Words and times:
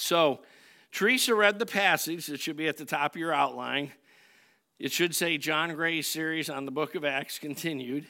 So, 0.00 0.38
Teresa 0.92 1.34
read 1.34 1.58
the 1.58 1.66
passage. 1.66 2.28
It 2.28 2.38
should 2.38 2.56
be 2.56 2.68
at 2.68 2.76
the 2.76 2.84
top 2.84 3.16
of 3.16 3.20
your 3.20 3.32
outline. 3.32 3.90
It 4.78 4.92
should 4.92 5.12
say 5.12 5.38
John 5.38 5.74
Gray's 5.74 6.06
series 6.06 6.48
on 6.48 6.66
the 6.66 6.70
book 6.70 6.94
of 6.94 7.04
Acts 7.04 7.40
continued, 7.40 8.06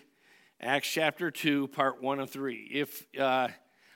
Acts 0.61 0.87
chapter 0.87 1.31
2, 1.31 1.69
part 1.69 2.03
1 2.03 2.21
of 2.21 2.29
3. 2.29 2.69
If 2.71 3.07
uh, 3.19 3.49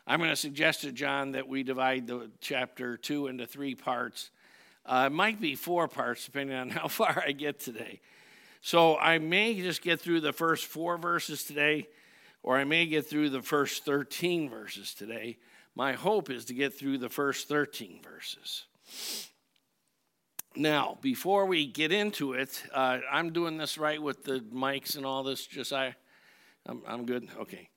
I'm 0.06 0.20
going 0.20 0.30
to 0.30 0.36
suggest 0.36 0.80
to 0.80 0.92
John 0.92 1.32
that 1.32 1.46
we 1.46 1.62
divide 1.62 2.06
the 2.06 2.30
chapter 2.40 2.96
2 2.96 3.26
into 3.26 3.46
three 3.46 3.74
parts. 3.74 4.30
Uh, 4.86 5.04
it 5.08 5.12
might 5.12 5.38
be 5.38 5.54
four 5.54 5.86
parts, 5.86 6.24
depending 6.24 6.56
on 6.56 6.70
how 6.70 6.88
far 6.88 7.22
I 7.26 7.32
get 7.32 7.60
today. 7.60 8.00
So 8.62 8.96
I 8.96 9.18
may 9.18 9.60
just 9.60 9.82
get 9.82 10.00
through 10.00 10.22
the 10.22 10.32
first 10.32 10.64
four 10.64 10.96
verses 10.96 11.44
today, 11.44 11.88
or 12.42 12.56
I 12.56 12.64
may 12.64 12.86
get 12.86 13.06
through 13.06 13.28
the 13.28 13.42
first 13.42 13.84
13 13.84 14.48
verses 14.48 14.94
today. 14.94 15.36
My 15.74 15.94
hope 15.94 16.30
is 16.30 16.44
to 16.46 16.54
get 16.54 16.78
through 16.78 16.98
the 16.98 17.08
first 17.08 17.48
13 17.48 18.00
verses. 18.02 18.66
Now, 20.54 20.98
before 21.00 21.46
we 21.46 21.66
get 21.66 21.92
into 21.92 22.34
it, 22.34 22.62
uh, 22.74 22.98
I'm 23.10 23.32
doing 23.32 23.56
this 23.56 23.78
right 23.78 24.00
with 24.00 24.24
the 24.24 24.40
mics 24.40 24.96
and 24.96 25.06
all 25.06 25.22
this. 25.22 25.46
Just 25.46 25.72
I, 25.72 25.94
I'm, 26.66 26.82
I'm 26.86 27.06
good. 27.06 27.28
Okay. 27.40 27.70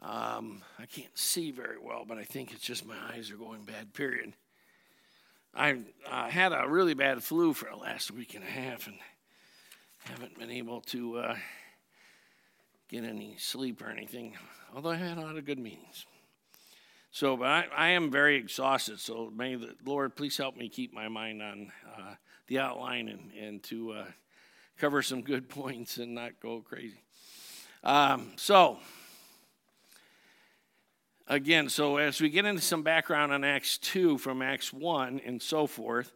Um, 0.00 0.62
I 0.78 0.84
can't 0.84 1.16
see 1.16 1.50
very 1.50 1.78
well, 1.78 2.04
but 2.06 2.18
I 2.18 2.24
think 2.24 2.52
it's 2.52 2.60
just 2.60 2.84
my 2.84 2.96
eyes 3.12 3.30
are 3.30 3.36
going 3.36 3.64
bad. 3.64 3.94
Period. 3.94 4.34
I 5.54 5.78
uh, 6.10 6.28
had 6.28 6.52
a 6.52 6.68
really 6.68 6.92
bad 6.92 7.22
flu 7.22 7.54
for 7.54 7.70
the 7.70 7.76
last 7.76 8.10
week 8.10 8.34
and 8.34 8.44
a 8.44 8.46
half, 8.46 8.86
and 8.86 8.96
haven't 10.00 10.38
been 10.38 10.50
able 10.50 10.82
to 10.82 11.16
uh, 11.16 11.36
get 12.90 13.04
any 13.04 13.36
sleep 13.38 13.80
or 13.82 13.88
anything. 13.88 14.36
Although 14.74 14.90
I 14.90 14.96
had 14.96 15.16
a 15.16 15.22
lot 15.22 15.38
of 15.38 15.46
good 15.46 15.58
meetings. 15.58 16.04
So, 17.16 17.34
but 17.34 17.46
I, 17.46 17.64
I 17.74 17.88
am 17.92 18.10
very 18.10 18.36
exhausted. 18.36 19.00
So, 19.00 19.32
may 19.34 19.54
the 19.54 19.74
Lord 19.86 20.14
please 20.14 20.36
help 20.36 20.54
me 20.54 20.68
keep 20.68 20.92
my 20.92 21.08
mind 21.08 21.40
on 21.40 21.72
uh, 21.96 22.14
the 22.46 22.58
outline 22.58 23.08
and, 23.08 23.32
and 23.32 23.62
to 23.62 23.92
uh, 23.92 24.04
cover 24.76 25.00
some 25.00 25.22
good 25.22 25.48
points 25.48 25.96
and 25.96 26.14
not 26.14 26.38
go 26.40 26.60
crazy. 26.60 27.02
Um, 27.82 28.32
so, 28.36 28.80
again, 31.26 31.70
so 31.70 31.96
as 31.96 32.20
we 32.20 32.28
get 32.28 32.44
into 32.44 32.60
some 32.60 32.82
background 32.82 33.32
on 33.32 33.44
Acts 33.44 33.78
2 33.78 34.18
from 34.18 34.42
Acts 34.42 34.70
1 34.70 35.22
and 35.24 35.40
so 35.40 35.66
forth, 35.66 36.12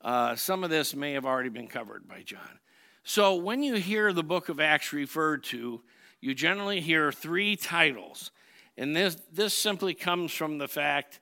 uh, 0.00 0.34
some 0.34 0.64
of 0.64 0.70
this 0.70 0.94
may 0.94 1.12
have 1.12 1.26
already 1.26 1.50
been 1.50 1.68
covered 1.68 2.08
by 2.08 2.22
John. 2.22 2.58
So, 3.04 3.34
when 3.34 3.62
you 3.62 3.74
hear 3.74 4.14
the 4.14 4.24
book 4.24 4.48
of 4.48 4.60
Acts 4.60 4.94
referred 4.94 5.44
to, 5.44 5.82
you 6.22 6.34
generally 6.34 6.80
hear 6.80 7.12
three 7.12 7.54
titles. 7.54 8.30
And 8.76 8.96
this, 8.96 9.16
this 9.32 9.54
simply 9.54 9.94
comes 9.94 10.32
from 10.32 10.58
the 10.58 10.68
fact 10.68 11.20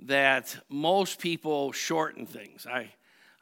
that 0.00 0.56
most 0.68 1.20
people 1.20 1.72
shorten 1.72 2.26
things. 2.26 2.66
I, 2.66 2.90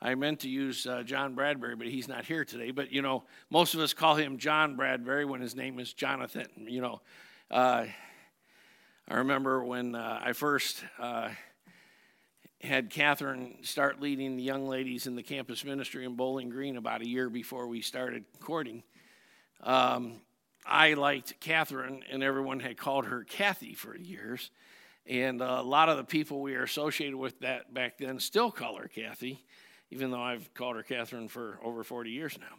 I 0.00 0.14
meant 0.14 0.41
to 0.41 0.48
use 0.48 0.86
uh, 0.86 1.02
John 1.02 1.34
Bradbury, 1.34 1.76
but 1.76 1.86
he's 1.86 2.08
not 2.08 2.24
here 2.24 2.44
today. 2.44 2.70
But, 2.70 2.92
you 2.92 3.02
know, 3.02 3.24
most 3.50 3.74
of 3.74 3.80
us 3.80 3.94
call 3.94 4.16
him 4.16 4.38
John 4.38 4.76
Bradbury 4.76 5.24
when 5.24 5.41
his 5.41 5.56
name 5.56 5.78
is 5.78 5.92
Jonathan. 5.92 6.48
You 6.56 6.82
know, 6.82 7.00
uh, 7.50 7.86
I 9.08 9.14
remember 9.14 9.64
when 9.64 9.94
uh, 9.94 10.20
I 10.22 10.34
first 10.34 10.84
uh, 10.98 11.30
had 12.60 12.91
Catherine 12.91 13.58
start 13.62 14.00
leading 14.00 14.36
the 14.36 14.42
young 14.42 14.66
ladies 14.69 15.06
in 15.06 15.14
the 15.14 15.22
campus 15.22 15.64
ministry 15.64 16.04
in 16.04 16.16
Bowling 16.16 16.50
Green 16.50 16.76
about 16.76 17.00
a 17.00 17.08
year 17.08 17.30
before 17.30 17.66
we 17.66 17.80
started 17.80 18.24
courting. 18.41 18.82
Um, 19.62 20.20
I 20.66 20.94
liked 20.94 21.40
Catherine, 21.40 22.02
and 22.10 22.22
everyone 22.22 22.60
had 22.60 22.76
called 22.76 23.06
her 23.06 23.24
Kathy 23.24 23.74
for 23.74 23.96
years. 23.96 24.50
And 25.06 25.40
a 25.40 25.62
lot 25.62 25.88
of 25.88 25.96
the 25.96 26.04
people 26.04 26.42
we 26.42 26.54
are 26.54 26.64
associated 26.64 27.16
with 27.16 27.40
that 27.40 27.72
back 27.72 27.96
then 27.98 28.20
still 28.20 28.50
call 28.50 28.76
her 28.76 28.88
Kathy, 28.88 29.42
even 29.90 30.10
though 30.10 30.22
I've 30.22 30.52
called 30.52 30.76
her 30.76 30.82
Catherine 30.82 31.28
for 31.28 31.58
over 31.62 31.82
40 31.82 32.10
years 32.10 32.38
now. 32.38 32.54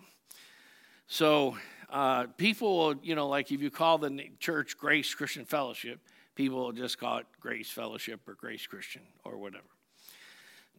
So 1.07 1.57
uh, 1.91 2.25
people, 2.37 2.95
you 3.03 3.15
know, 3.15 3.27
like 3.27 3.51
if 3.51 3.61
you 3.61 3.69
call 3.69 3.97
the 3.99 4.29
church 4.39 4.77
Grace 4.77 5.13
Christian 5.13 5.45
Fellowship, 5.45 5.99
people 6.35 6.59
will 6.59 6.71
just 6.71 6.99
call 6.99 7.17
it 7.17 7.25
Grace 7.39 7.69
Fellowship 7.69 8.21
or 8.27 8.33
Grace 8.33 8.65
Christian 8.65 9.01
or 9.23 9.37
whatever. 9.37 9.65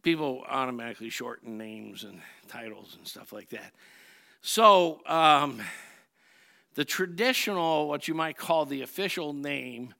People 0.03 0.43
automatically 0.47 1.09
shorten 1.09 1.57
names 1.57 2.03
and 2.03 2.21
titles 2.47 2.95
and 2.97 3.07
stuff 3.07 3.31
like 3.31 3.49
that. 3.49 3.71
So, 4.41 5.01
um, 5.05 5.61
the 6.75 6.85
traditional, 6.85 7.87
what 7.87 8.07
you 8.07 8.13
might 8.13 8.37
call 8.37 8.65
the 8.65 8.81
official 8.81 9.33
name 9.33 9.93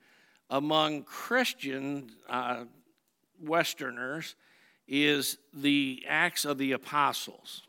among 0.50 1.04
Christian 1.04 2.12
uh, 2.30 2.64
Westerners 3.42 4.36
is 4.88 5.38
the 5.54 6.04
Acts 6.08 6.46
of 6.46 6.58
the 6.58 6.74
Apostles. 6.74 7.64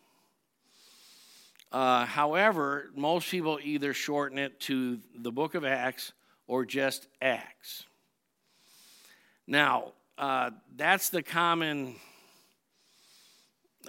Uh, 1.70 2.04
however, 2.04 2.90
most 2.94 3.30
people 3.30 3.58
either 3.62 3.94
shorten 3.94 4.38
it 4.38 4.60
to 4.60 4.98
the 5.16 5.32
book 5.32 5.54
of 5.54 5.64
Acts 5.64 6.12
or 6.46 6.64
just 6.64 7.08
Acts. 7.20 7.84
Now, 9.46 9.92
uh, 10.18 10.50
that's 10.76 11.08
the 11.08 11.22
common 11.22 11.96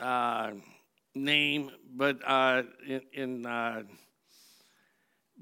uh, 0.01 0.51
name, 1.13 1.71
but 1.95 2.19
uh, 2.25 2.63
in, 2.87 3.01
in 3.11 3.45
uh, 3.45 3.83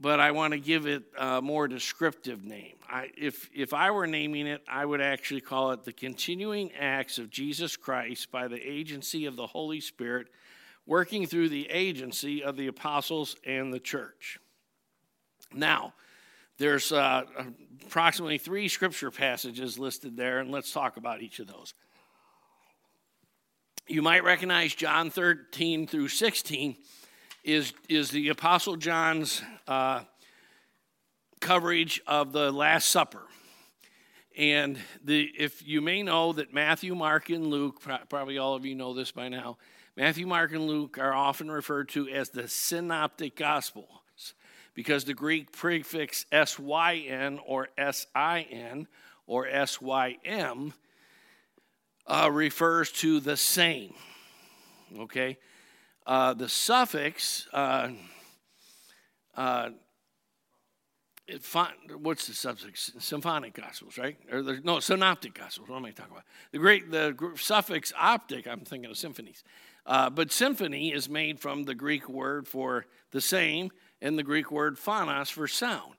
but 0.02 0.20
I 0.20 0.32
want 0.32 0.54
to 0.54 0.60
give 0.60 0.88
it 0.88 1.04
a 1.16 1.42
more 1.42 1.68
descriptive 1.68 2.44
name. 2.44 2.74
I, 2.90 3.10
if, 3.16 3.50
if 3.54 3.72
I 3.72 3.92
were 3.92 4.08
naming 4.08 4.48
it, 4.48 4.64
I 4.68 4.84
would 4.84 5.00
actually 5.00 5.42
call 5.42 5.72
it 5.72 5.84
the 5.84 5.94
continuing 5.94 6.72
acts 6.74 7.20
of 7.20 7.30
Jesus 7.30 7.78
Christ 7.78 8.32
by 8.32 8.48
the 8.48 8.60
agency 8.60 9.28
of 9.28 9.36
the 9.36 9.46
Holy 9.46 9.80
Spirit, 9.80 10.28
working 10.88 11.28
through 11.28 11.50
the 11.50 11.70
agency 11.70 12.44
of 12.44 12.58
the 12.58 12.66
apostles 12.66 13.36
and 13.46 13.72
the 13.72 13.80
church. 13.80 14.40
Now, 15.54 15.94
there's 16.58 16.92
uh, 16.92 17.24
approximately 17.86 18.40
three 18.40 18.68
scripture 18.70 19.12
passages 19.12 19.78
listed 19.78 20.18
there, 20.18 20.40
and 20.40 20.50
let's 20.52 20.72
talk 20.72 20.98
about 20.98 21.22
each 21.22 21.40
of 21.40 21.48
those. 21.48 21.76
You 23.88 24.02
might 24.02 24.24
recognize 24.24 24.74
John 24.74 25.12
13 25.12 25.86
through 25.86 26.08
16 26.08 26.76
is, 27.44 27.74
is 27.90 28.12
the 28.12 28.30
Apostle 28.30 28.76
John's 28.76 29.42
uh, 29.68 30.02
coverage 31.40 32.02
of 32.06 32.32
the 32.32 32.52
Last 32.52 32.90
Supper. 32.90 33.24
And 34.38 34.80
the, 35.04 35.30
if 35.38 35.66
you 35.68 35.82
may 35.82 36.04
know 36.04 36.34
that 36.34 36.54
Matthew, 36.54 36.96
Mark, 36.96 37.30
and 37.30 37.48
Luke, 37.48 37.82
probably 38.10 38.38
all 38.38 38.56
of 38.56 38.66
you 38.66 38.76
know 38.76 38.94
this 38.94 39.12
by 39.12 39.28
now, 39.28 39.58
Matthew, 39.98 40.26
Mark, 40.26 40.54
and 40.54 40.68
Luke 40.68 40.98
are 40.98 41.14
often 41.14 41.52
referred 41.52 41.90
to 41.90 42.08
as 42.08 42.30
the 42.30 42.48
synoptic 42.48 43.36
gospels 43.36 44.34
because 44.74 45.04
the 45.04 45.14
Greek 45.14 45.52
prefix 45.52 46.26
syn 46.32 47.40
or 47.46 47.68
sin 47.92 48.88
or 49.28 49.48
sym 49.66 50.74
uh, 52.08 52.30
refers 52.32 52.92
to 52.92 53.20
the 53.20 53.36
same. 53.36 53.94
Okay? 54.98 55.38
Uh, 56.12 56.34
the 56.34 56.50
suffix, 56.50 57.48
uh, 57.54 57.88
uh, 59.38 59.70
what's 62.02 62.28
the 62.28 62.34
suffix? 62.34 62.92
Symphonic 63.00 63.54
gospels, 63.54 63.98
right? 63.98 64.18
Or 64.30 64.42
the, 64.42 64.60
no, 64.62 64.82
synoptic 64.82 65.36
gospels. 65.36 65.70
What 65.70 65.78
am 65.78 65.86
I 65.86 65.92
talking 65.92 66.12
about? 66.12 66.26
The 66.52 66.58
great 66.58 66.92
the 66.92 67.16
suffix 67.38 67.94
optic. 67.98 68.46
I'm 68.46 68.60
thinking 68.60 68.92
of 68.92 68.98
symphonies, 68.98 69.46
uh, 69.86 70.10
but 70.10 70.34
symphony 70.34 70.92
is 70.92 71.08
made 71.08 71.40
from 71.40 71.64
the 71.64 71.74
Greek 71.74 72.10
word 72.10 72.46
for 72.46 72.88
the 73.12 73.22
same 73.22 73.72
and 74.02 74.20
the 74.20 74.24
Greek 74.24 74.52
word 74.52 74.76
phonos 74.76 75.32
for 75.32 75.48
sound. 75.48 75.94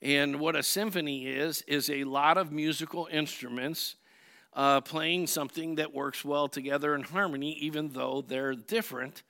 And 0.00 0.40
what 0.40 0.56
a 0.56 0.62
symphony 0.62 1.26
is 1.26 1.60
is 1.68 1.90
a 1.90 2.04
lot 2.04 2.38
of 2.38 2.50
musical 2.50 3.06
instruments 3.12 3.96
uh, 4.54 4.80
playing 4.80 5.26
something 5.26 5.74
that 5.74 5.92
works 5.92 6.24
well 6.24 6.48
together 6.48 6.94
in 6.94 7.02
harmony, 7.02 7.52
even 7.60 7.90
though 7.90 8.24
they're 8.26 8.54
different 8.54 9.24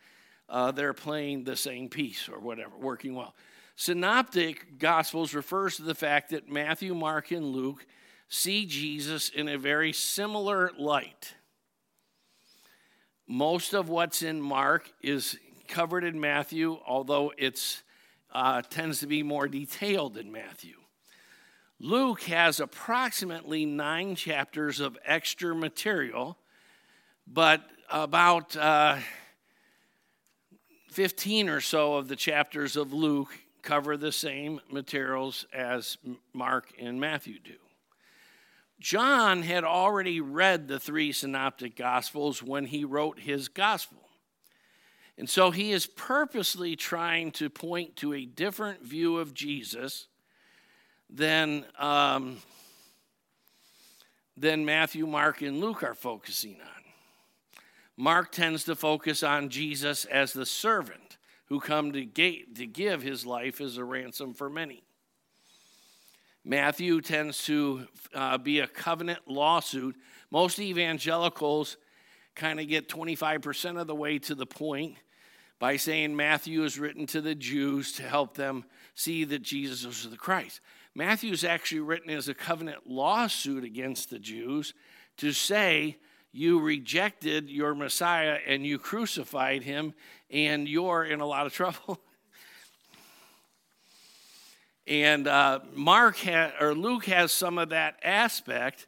uh, 0.49 0.71
they're 0.73 0.95
playing 0.95 1.45
the 1.45 1.57
same 1.57 1.89
piece 1.89 2.29
or 2.29 2.39
whatever, 2.39 2.73
working 2.79 3.15
well. 3.15 3.35
Synoptic 3.77 4.79
Gospels 4.79 5.35
refers 5.35 5.77
to 5.77 5.83
the 5.83 5.95
fact 5.95 6.31
that 6.31 6.51
Matthew, 6.51 6.95
Mark, 6.95 7.31
and 7.31 7.47
Luke 7.47 7.87
see 8.29 8.67
Jesus 8.67 9.29
in 9.29 9.49
a 9.49 9.59
very 9.59 9.93
similar 9.93 10.73
light. 10.79 11.35
Most 13.27 13.75
of 13.75 13.89
what's 13.89 14.23
in 14.23 14.41
Mark 14.41 14.91
is 15.03 15.39
covered 15.69 16.03
in 16.03 16.19
Matthew, 16.19 16.79
although 16.87 17.33
it 17.37 17.83
uh, 18.33 18.63
tends 18.63 19.01
to 19.01 19.07
be 19.07 19.23
more 19.23 19.49
detailed 19.49 20.17
in 20.17 20.33
Matthew. 20.33 20.75
Luke 21.81 22.23
has 22.23 22.59
approximately 22.59 23.65
nine 23.65 24.17
chapters 24.17 24.81
of 24.81 24.99
extra 25.05 25.55
material, 25.55 26.37
but 27.27 27.63
about 27.91 28.57
uh, 28.57 28.97
15 30.99 31.49
or 31.49 31.61
so 31.61 31.95
of 31.95 32.09
the 32.09 32.17
chapters 32.17 32.75
of 32.75 32.93
Luke 32.93 33.33
cover 33.63 33.97
the 33.97 34.11
same 34.11 34.61
materials 34.69 35.47
as 35.53 35.97
Mark 36.33 36.73
and 36.77 37.01
Matthew 37.01 37.39
do. 37.39 37.55
John 38.81 39.43
had 39.43 39.63
already 39.63 40.21
read 40.21 40.67
the 40.67 40.81
three 40.81 41.13
synoptic 41.13 41.77
gospels 41.77 42.43
when 42.43 42.65
he 42.65 42.85
wrote 42.85 43.21
his 43.21 43.47
gospel. 43.47 44.09
And 45.17 45.31
so 45.31 45.53
he 45.53 45.71
is 45.71 45.87
purposely 45.87 46.75
trying 46.75 47.31
to 47.31 47.49
point 47.49 47.95
to 47.99 48.13
a 48.13 48.25
different 48.25 48.83
view 48.83 49.19
of 49.19 49.33
Jesus 49.33 50.09
than, 51.09 51.65
um, 51.79 52.39
than 54.37 54.65
Matthew, 54.65 55.07
Mark, 55.07 55.43
and 55.43 55.61
Luke 55.61 55.85
are 55.85 55.95
focusing 55.95 56.57
on. 56.61 56.78
Mark 58.01 58.31
tends 58.31 58.63
to 58.63 58.77
focus 58.77 59.25
on 59.25 59.49
Jesus 59.49 60.05
as 60.05 60.33
the 60.33 60.47
servant 60.47 61.19
who 61.47 61.59
come 61.59 61.91
to, 61.91 62.07
to 62.07 62.67
give 62.67 63.03
his 63.03 63.27
life 63.27 63.61
as 63.61 63.77
a 63.77 63.83
ransom 63.83 64.35
for 64.35 64.49
many. 64.49 64.85
Matthew 66.45 67.01
tends 67.01 67.45
to 67.47 67.89
uh, 68.15 68.39
be 68.39 68.61
a 68.61 68.69
covenant 68.69 69.19
lawsuit. 69.27 69.97
Most 70.31 70.61
evangelicals 70.61 71.77
kind 72.37 72.61
of 72.61 72.69
get 72.69 72.89
25% 72.89 73.81
of 73.81 73.89
the 73.89 73.97
way 73.97 74.21
to 74.21 74.37
the 74.37 74.47
point 74.47 74.95
by 75.59 75.77
saying 75.77 76.15
Matthew 76.15 76.63
is 76.63 76.79
written 76.79 77.05
to 77.07 77.21
the 77.21 77.35
Jews 77.35 77.91
to 77.95 78.05
help 78.05 78.37
them 78.37 78.65
see 78.95 79.25
that 79.25 79.43
Jesus 79.43 79.85
was 79.85 80.09
the 80.09 80.17
Christ. 80.17 80.61
Matthew 80.95 81.33
is 81.33 81.43
actually 81.43 81.81
written 81.81 82.11
as 82.11 82.29
a 82.29 82.35
covenant 82.35 82.87
lawsuit 82.87 83.65
against 83.65 84.11
the 84.11 84.21
Jews 84.21 84.73
to 85.17 85.33
say, 85.33 85.97
You 86.39 86.61
rejected 86.61 87.51
your 87.51 87.75
Messiah 87.75 88.39
and 88.47 88.65
you 88.65 88.79
crucified 88.79 89.65
him, 89.65 89.93
and 90.31 90.69
you're 90.69 91.05
in 91.05 91.19
a 91.19 91.27
lot 91.27 91.47
of 91.47 91.53
trouble. 91.61 91.99
And 94.87 95.27
uh, 95.27 95.59
Mark 95.75 96.17
ha- 96.19 96.53
or 96.61 96.77
Luke 96.77 97.07
has 97.07 97.33
some 97.33 97.59
of 97.59 97.71
that 97.71 97.97
aspect, 98.05 98.87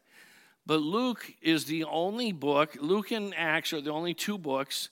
but 0.65 0.77
Luke 0.77 1.35
is 1.43 1.65
the 1.65 1.83
only 1.83 2.31
book. 2.31 2.77
Luke 2.81 3.11
and 3.11 3.35
Acts 3.37 3.73
are 3.73 3.81
the 3.81 3.91
only 3.91 4.15
two 4.15 4.39
books 4.39 4.89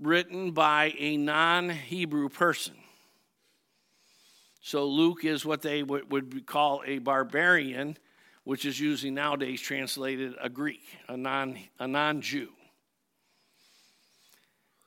written 0.00 0.50
by 0.50 0.94
a 0.98 1.16
non-Hebrew 1.16 2.30
person. 2.30 2.74
So 4.60 4.84
Luke 4.84 5.24
is 5.24 5.46
what 5.46 5.62
they 5.62 5.84
would, 5.84 6.10
would 6.10 6.44
call 6.44 6.82
a 6.84 6.98
barbarian, 6.98 7.96
which 8.48 8.64
is 8.64 8.80
usually 8.80 9.10
nowadays 9.10 9.60
translated 9.60 10.34
a 10.40 10.48
Greek, 10.48 10.82
a 11.08 11.16
non 11.16 11.58
a 11.78 11.86
non-Jew. 11.86 12.48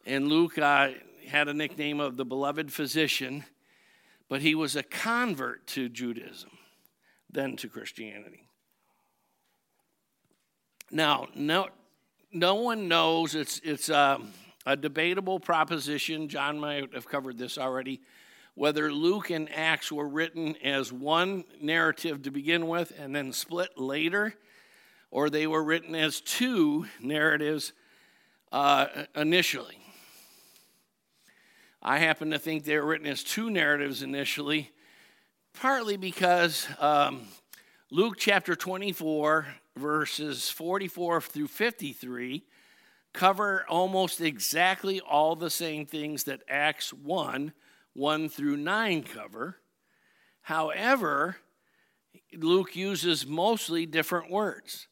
And 0.06 0.28
Luke 0.28 0.58
uh, 0.58 0.90
had 1.28 1.48
a 1.48 1.54
nickname 1.54 2.00
of 2.00 2.18
the 2.18 2.26
beloved 2.26 2.74
physician 2.74 3.44
but 4.32 4.42
he 4.42 4.56
was 4.56 4.78
a 4.78 4.84
convert 4.84 5.68
to 5.68 5.90
Judaism, 5.90 6.52
then 7.30 7.58
to 7.58 7.68
Christianity. 7.68 8.46
Now, 10.90 11.28
no, 11.36 11.68
no 12.32 12.56
one 12.56 12.88
knows, 12.88 13.36
it's, 13.36 13.60
it's 13.62 13.90
a, 13.90 14.22
a 14.66 14.78
debatable 14.78 15.42
proposition. 15.42 16.30
John 16.30 16.62
might 16.62 16.94
have 16.94 17.10
covered 17.10 17.38
this 17.38 17.58
already. 17.58 18.00
Whether 18.56 18.92
Luke 18.92 19.30
and 19.30 19.50
Acts 19.54 19.92
were 19.92 20.08
written 20.08 20.56
as 20.64 20.92
one 20.92 21.46
narrative 21.62 22.24
to 22.24 22.32
begin 22.32 22.68
with 22.68 22.92
and 23.00 23.16
then 23.16 23.32
split 23.32 23.78
later, 23.78 24.36
or 25.10 25.30
they 25.30 25.48
were 25.48 25.64
written 25.64 25.96
as 25.96 26.22
two 26.22 26.86
narratives 27.02 27.74
uh, 28.52 28.88
initially. 29.16 29.78
I 31.82 31.98
happen 31.98 32.32
to 32.32 32.40
think 32.40 32.64
they 32.64 32.78
were 32.78 32.86
written 32.86 33.08
as 33.08 33.24
two 33.24 33.50
narratives 33.50 34.04
initially, 34.04 34.72
partly 35.54 35.98
because 35.98 36.68
um, 36.80 37.22
Luke 37.90 38.16
chapter 38.18 38.56
24, 38.56 39.48
verses 39.78 40.50
44 40.50 41.22
through 41.22 41.48
53, 41.48 42.44
cover 43.14 43.66
almost 43.68 44.22
exactly 44.22 45.02
all 45.02 45.36
the 45.36 45.50
same 45.50 45.86
things 45.86 46.26
that 46.26 46.42
Acts 46.48 46.94
1, 46.94 47.52
1 47.94 48.30
through 48.30 48.58
9 48.58 49.04
cover. 49.04 49.58
However, 50.42 51.38
Luke 52.34 52.76
uses 52.76 53.26
mostly 53.26 53.86
different 53.86 54.32
words. 54.32 54.88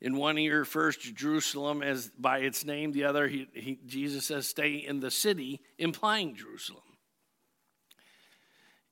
In 0.00 0.16
one 0.16 0.36
he 0.36 0.50
refers 0.50 0.96
to 0.98 1.12
Jerusalem 1.12 1.82
as 1.82 2.08
by 2.18 2.38
its 2.38 2.64
name, 2.64 2.92
the 2.92 3.04
other, 3.04 3.28
he, 3.28 3.48
he, 3.54 3.78
Jesus 3.86 4.26
says, 4.26 4.46
stay 4.46 4.74
in 4.74 5.00
the 5.00 5.10
city, 5.10 5.62
implying 5.78 6.36
Jerusalem. 6.36 6.82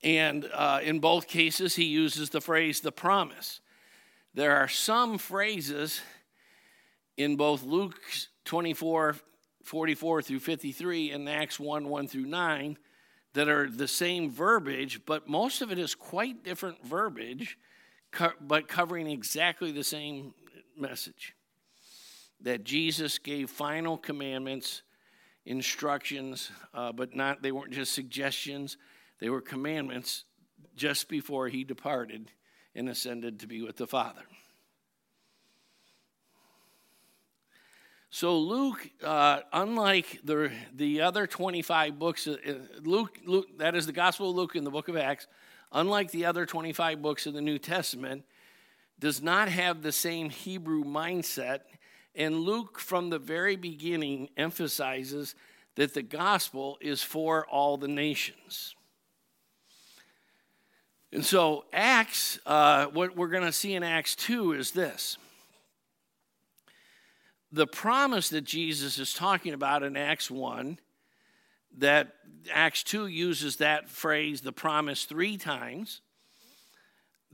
And 0.03 0.49
uh, 0.53 0.81
in 0.83 1.01
both 1.01 1.29
cases, 1.29 1.77
he 1.77 1.85
uses 1.85 2.31
the 2.31 2.41
phrase 2.41 2.81
the 2.81 2.93
promise. 2.93 3.61
There 4.35 4.57
are 4.57 4.69
some 4.69 5.19
phrases 5.19 6.01
in 7.17 7.37
both 7.37 7.63
Luke 7.63 8.01
24, 8.45 9.17
44 9.63 10.23
through 10.23 10.41
53 10.41 11.11
and 11.11 11.29
Acts 11.29 11.61
1, 11.61 11.89
1 11.89 12.09
through 12.09 12.27
9 12.27 12.79
that 13.35 13.49
are 13.49 13.69
the 13.69 13.89
same 13.89 14.31
verbiage, 14.31 15.01
but 15.05 15.29
most 15.29 15.61
of 15.61 15.71
it 15.71 15.79
is 15.79 15.95
quite 15.95 16.43
different 16.45 16.85
verbiage, 16.85 17.59
but 18.41 18.69
covering 18.69 19.09
exactly 19.09 19.73
the 19.73 19.85
same 19.85 20.33
message 20.77 21.35
that 22.41 22.65
Jesus 22.65 23.19
gave 23.19 23.51
final 23.51 23.97
commandments, 23.97 24.83
instructions, 25.47 26.51
uh, 26.75 26.93
but 26.93 27.15
not 27.15 27.43
they 27.43 27.53
weren't 27.53 27.73
just 27.73 27.93
suggestions; 27.93 28.77
they 29.21 29.29
were 29.29 29.41
commandments 29.41 30.25
just 30.77 31.09
before 31.09 31.49
he 31.49 31.65
departed 31.65 32.31
and 32.75 32.89
ascended 32.89 33.41
to 33.41 33.47
be 33.47 33.63
with 33.63 33.77
the 33.77 33.87
Father. 33.87 34.23
So 38.15 38.39
Luke, 38.39 38.91
uh, 39.03 39.41
unlike 39.53 40.21
the 40.23 40.53
the 40.73 41.01
other 41.01 41.27
25 41.27 41.99
books, 41.99 42.29
uh, 42.29 42.37
Luke, 42.85 43.19
Luke, 43.27 43.59
that 43.59 43.75
is 43.75 43.87
the 43.87 43.93
Gospel 43.93 44.31
of 44.31 44.37
Luke 44.37 44.55
in 44.55 44.63
the 44.63 44.71
Book 44.71 44.87
of 44.87 44.97
Acts, 44.97 45.27
unlike 45.73 46.13
the 46.13 46.25
other 46.25 46.47
25 46.47 47.03
books 47.03 47.27
of 47.27 47.35
the 47.35 47.41
New 47.41 47.59
Testament, 47.59 48.23
does 49.01 49.21
not 49.21 49.49
have 49.49 49.83
the 49.83 49.91
same 49.91 50.31
Hebrew 50.31 50.85
mindset. 50.85 51.63
And 52.15 52.39
Luke, 52.39 52.79
from 52.79 53.11
the 53.11 53.19
very 53.19 53.57
beginning, 53.57 54.29
emphasizes 54.37 55.35
that 55.75 55.93
the 55.93 56.03
gospel 56.03 56.79
is 56.81 57.03
for 57.03 57.45
all 57.49 57.77
the 57.77 57.89
nations. 57.89 58.77
And 61.13 61.25
so, 61.25 61.65
Acts, 61.73 62.39
uh, 62.47 62.87
what 62.87 63.17
we're 63.17 63.27
going 63.27 63.43
to 63.43 63.51
see 63.51 63.75
in 63.75 63.83
Acts 63.83 64.15
2 64.15 64.53
is 64.53 64.71
this. 64.71 65.19
The 67.55 67.69
promise 67.69 68.31
that 68.31 68.43
Jesus 68.43 68.99
is 68.99 69.15
talking 69.15 69.53
about 69.53 69.85
in 69.85 69.97
Acts 69.97 70.29
1, 70.29 70.81
that 71.79 72.17
Acts 72.53 72.83
2 72.83 73.07
uses 73.07 73.57
that 73.57 73.89
phrase, 73.89 74.41
the 74.41 74.51
promise, 74.51 75.05
three 75.05 75.37
times 75.37 76.01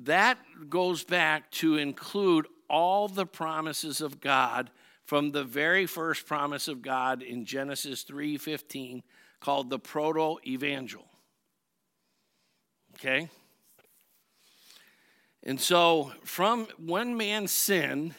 that 0.04 0.38
goes 0.68 1.04
back 1.04 1.50
to 1.50 1.76
include 1.76 2.46
all 2.68 3.08
the 3.08 3.26
promises 3.26 4.00
of 4.00 4.20
God 4.20 4.70
from 5.04 5.32
the 5.32 5.44
very 5.44 5.86
first 5.86 6.26
promise 6.26 6.68
of 6.68 6.82
God 6.82 7.22
in 7.22 7.44
Genesis 7.44 8.02
3:15 8.04 9.02
called 9.40 9.70
the 9.70 9.78
proto-evangel. 9.78 11.08
Okay? 12.94 13.28
And 15.42 15.60
so 15.60 16.12
from 16.24 16.66
when 16.76 17.16
man 17.16 17.48
sinned, 17.48 18.14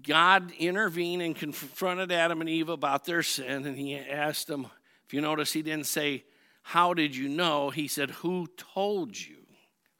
God 0.00 0.52
intervened 0.58 1.22
and 1.22 1.36
confronted 1.36 2.10
Adam 2.10 2.40
and 2.40 2.48
Eve 2.48 2.68
about 2.68 3.04
their 3.04 3.22
sin, 3.22 3.66
and 3.66 3.76
he 3.76 3.96
asked 3.96 4.46
them, 4.46 4.66
if 5.12 5.14
you 5.14 5.20
notice, 5.20 5.52
he 5.52 5.60
didn't 5.60 5.86
say, 5.86 6.24
How 6.62 6.94
did 6.94 7.14
you 7.14 7.28
know? 7.28 7.68
He 7.68 7.86
said, 7.86 8.10
Who 8.10 8.46
told 8.56 9.18
you? 9.18 9.42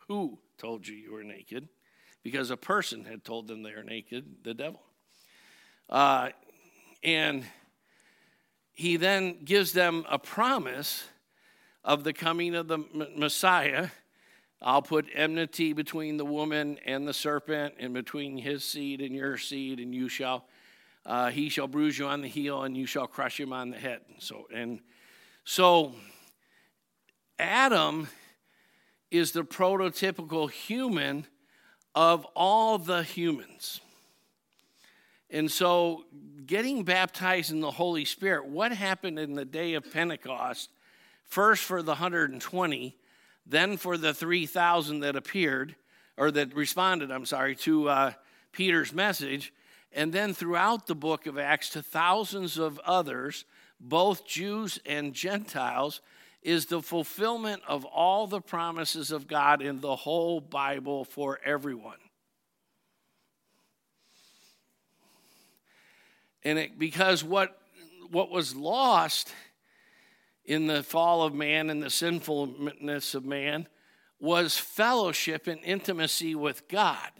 Who 0.09 0.39
told 0.57 0.89
you 0.89 0.95
you 0.95 1.13
were 1.13 1.23
naked? 1.23 1.69
Because 2.23 2.51
a 2.51 2.57
person 2.57 3.05
had 3.05 3.23
told 3.23 3.47
them 3.47 3.63
they 3.63 3.75
were 3.75 3.83
naked, 3.83 4.37
the 4.43 4.55
devil. 4.55 4.83
Uh, 5.91 6.31
and 7.03 7.45
he 8.73 8.97
then 8.97 9.45
gives 9.45 9.75
them 9.75 10.07
a 10.09 10.19
promise 10.19 11.05
of 11.85 12.05
the 12.05 12.15
coming 12.15 12.55
of 12.55 12.69
the 12.69 12.79
Messiah. 13.15 13.89
I'll 14.64 14.83
put 14.83 15.07
enmity 15.12 15.73
between 15.73 16.16
the 16.16 16.25
woman 16.25 16.78
and 16.87 17.07
the 17.07 17.12
serpent, 17.12 17.75
and 17.78 17.92
between 17.92 18.38
his 18.38 18.64
seed 18.64 19.00
and 19.00 19.14
your 19.14 19.37
seed, 19.37 19.81
and 19.81 19.95
you 19.95 20.09
shall, 20.09 20.45
uh, 21.04 21.31
he 21.31 21.49
shall 21.49 21.66
bruise 21.66 21.99
you 21.99 22.07
on 22.07 22.23
the 22.23 22.28
heel, 22.28 22.62
and 22.62 22.76
you 22.76 22.87
shall 22.87 23.09
crush 23.09 23.40
him 23.40 23.52
on 23.52 23.71
the 23.71 23.78
head. 23.78 24.00
So, 24.19 24.47
and 24.54 24.81
so 25.45 25.95
Adam 27.38 28.09
is 29.11 29.33
the 29.33 29.42
prototypical 29.42 30.50
human 30.50 31.26
of 31.95 32.25
all 32.37 32.78
the 32.78 33.02
humans. 33.02 33.81
And 35.28 35.50
so, 35.50 36.04
getting 36.47 36.85
baptized 36.85 37.50
in 37.50 37.61
the 37.61 37.71
Holy 37.71 38.04
Spirit, 38.04 38.47
what 38.47 38.71
happened 38.71 39.19
in 39.19 39.35
the 39.35 39.45
day 39.45 39.75
of 39.75 39.90
Pentecost, 39.90 40.71
first 41.25 41.64
for 41.64 41.83
the 41.83 41.92
120, 41.92 42.97
then 43.47 43.77
for 43.77 43.97
the 43.97 44.15
3,000 44.15 45.01
that 45.01 45.17
appeared, 45.17 45.75
or 46.17 46.31
that 46.31 46.55
responded, 46.55 47.11
I'm 47.11 47.27
sorry, 47.27 47.57
to 47.57 47.89
uh, 47.89 48.13
Peter's 48.53 48.93
message. 48.93 49.53
And 49.93 50.13
then 50.13 50.33
throughout 50.33 50.87
the 50.87 50.95
book 50.95 51.27
of 51.27 51.39
Acts 51.39 51.71
to 51.71 51.83
thousands 51.83 52.59
of 52.59 52.79
others, 52.85 53.45
both 53.81 54.27
Jews 54.27 54.79
and 54.87 55.13
Gentiles, 55.13 56.01
is 56.43 56.67
the 56.67 56.83
fulfillment 56.83 57.63
of 57.69 57.85
all 57.85 58.27
the 58.27 58.41
promises 58.41 59.11
of 59.11 59.27
God 59.27 59.63
in 59.63 59.81
the 59.81 59.95
whole 59.95 60.41
Bible 60.41 61.05
for 61.05 61.39
everyone. 61.45 61.99
And 66.45 66.59
it, 66.59 66.79
because 66.79 67.23
what, 67.23 67.57
what 68.11 68.31
was 68.31 68.57
lost 68.57 69.33
in 70.45 70.67
the 70.67 70.83
fall 70.83 71.23
of 71.23 71.35
man 71.35 71.71
and 71.71 71.83
the 71.83 71.91
sinfulness 71.91 73.15
of 73.15 73.25
man 73.25 73.69
was 74.21 74.57
fellowship 74.57 75.47
and 75.47 75.61
intimacy 75.65 76.35
with 76.35 76.69
God. 76.69 77.11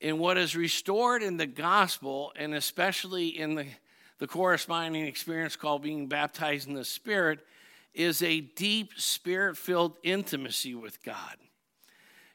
And 0.00 0.18
what 0.18 0.36
is 0.36 0.54
restored 0.54 1.22
in 1.22 1.36
the 1.36 1.46
gospel, 1.46 2.32
and 2.36 2.54
especially 2.54 3.28
in 3.28 3.54
the, 3.54 3.66
the 4.18 4.26
corresponding 4.26 5.06
experience 5.06 5.56
called 5.56 5.82
being 5.82 6.06
baptized 6.06 6.68
in 6.68 6.74
the 6.74 6.84
Spirit, 6.84 7.40
is 7.94 8.22
a 8.22 8.40
deep 8.40 8.92
spirit 8.96 9.56
filled 9.56 9.96
intimacy 10.02 10.74
with 10.74 11.02
God. 11.02 11.36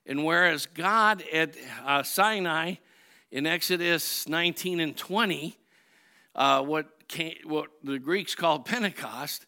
And 0.06 0.26
whereas 0.26 0.66
God 0.66 1.24
at 1.32 1.56
uh, 1.86 2.02
Sinai 2.04 2.76
in 3.30 3.46
Exodus 3.46 4.28
19 4.28 4.80
and 4.80 4.98
20, 4.98 5.56
uh, 6.36 6.64
what, 6.64 7.08
came, 7.08 7.36
what 7.46 7.70
the 7.84 8.00
Greeks 8.00 8.34
called 8.34 8.66
Pentecost, 8.66 9.46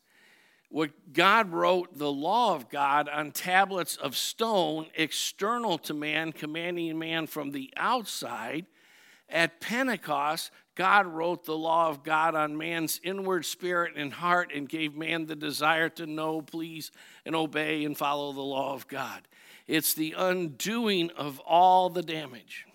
what 0.73 1.13
God 1.13 1.51
wrote 1.51 1.99
the 1.99 2.11
law 2.11 2.55
of 2.55 2.67
God 2.67 3.07
on 3.07 3.29
tablets 3.29 3.95
of 3.95 4.17
stone 4.17 4.87
external 4.95 5.77
to 5.77 5.93
man, 5.93 6.31
commanding 6.31 6.97
man 6.97 7.27
from 7.27 7.51
the 7.51 7.71
outside. 7.77 8.65
At 9.29 9.61
Pentecost, 9.61 10.49
God 10.73 11.05
wrote 11.05 11.45
the 11.45 11.55
law 11.55 11.89
of 11.89 12.03
God 12.03 12.33
on 12.33 12.57
man's 12.57 12.99
inward 13.03 13.45
spirit 13.45 13.93
and 13.95 14.11
heart 14.11 14.51
and 14.51 14.67
gave 14.67 14.95
man 14.95 15.27
the 15.27 15.35
desire 15.35 15.89
to 15.89 16.07
know, 16.07 16.41
please, 16.41 16.89
and 17.23 17.35
obey 17.35 17.85
and 17.85 17.95
follow 17.95 18.33
the 18.33 18.41
law 18.41 18.73
of 18.73 18.87
God. 18.87 19.27
It's 19.67 19.93
the 19.93 20.15
undoing 20.17 21.11
of 21.11 21.39
all 21.41 21.91
the 21.91 22.01
damage. 22.01 22.65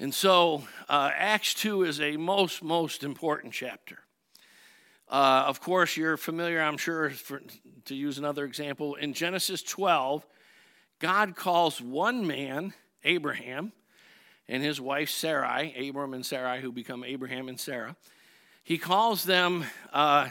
And 0.00 0.14
so, 0.14 0.62
uh, 0.88 1.10
Acts 1.12 1.54
2 1.54 1.82
is 1.82 2.00
a 2.00 2.16
most, 2.16 2.62
most 2.62 3.02
important 3.02 3.52
chapter. 3.52 3.98
Uh, 5.08 5.42
of 5.48 5.60
course, 5.60 5.96
you're 5.96 6.16
familiar, 6.16 6.60
I'm 6.60 6.76
sure, 6.76 7.10
for, 7.10 7.42
to 7.86 7.96
use 7.96 8.16
another 8.16 8.44
example. 8.44 8.94
In 8.94 9.12
Genesis 9.12 9.60
12, 9.60 10.24
God 11.00 11.34
calls 11.34 11.80
one 11.80 12.28
man, 12.28 12.74
Abraham, 13.02 13.72
and 14.46 14.62
his 14.62 14.80
wife 14.80 15.10
Sarai, 15.10 15.88
Abram 15.88 16.14
and 16.14 16.24
Sarai, 16.24 16.60
who 16.60 16.70
become 16.70 17.02
Abraham 17.02 17.48
and 17.48 17.58
Sarah. 17.58 17.96
He 18.62 18.78
calls 18.78 19.24
them 19.24 19.64
uh, 19.92 20.28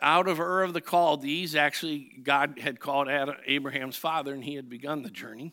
out 0.00 0.26
of 0.26 0.40
Ur 0.40 0.64
of 0.64 0.72
the 0.72 0.82
Chaldees. 0.82 1.54
Actually, 1.54 2.18
God 2.20 2.58
had 2.58 2.80
called 2.80 3.08
Abraham's 3.46 3.96
father, 3.96 4.34
and 4.34 4.42
he 4.42 4.56
had 4.56 4.68
begun 4.68 5.02
the 5.02 5.10
journey. 5.10 5.52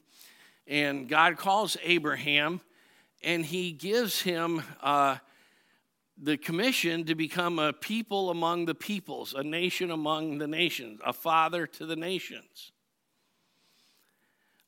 And 0.65 1.08
God 1.08 1.38
calls 1.38 1.77
Abraham 1.84 2.62
and 3.24 3.46
he 3.46 3.72
gives 3.72 4.22
him 4.22 4.62
uh, 4.82 5.18
the 6.22 6.38
commission 6.38 7.06
to 7.06 7.15
become 7.15 7.60
a 7.60 7.74
people 7.74 8.30
among 8.30 8.65
the 8.65 8.75
peoples, 8.75 9.34
a 9.34 9.44
nation 9.44 9.92
among 9.92 10.38
the 10.38 10.48
nations, 10.48 11.00
a 11.06 11.13
father 11.13 11.65
to 11.65 11.86
the 11.86 11.96
nations. 11.96 12.72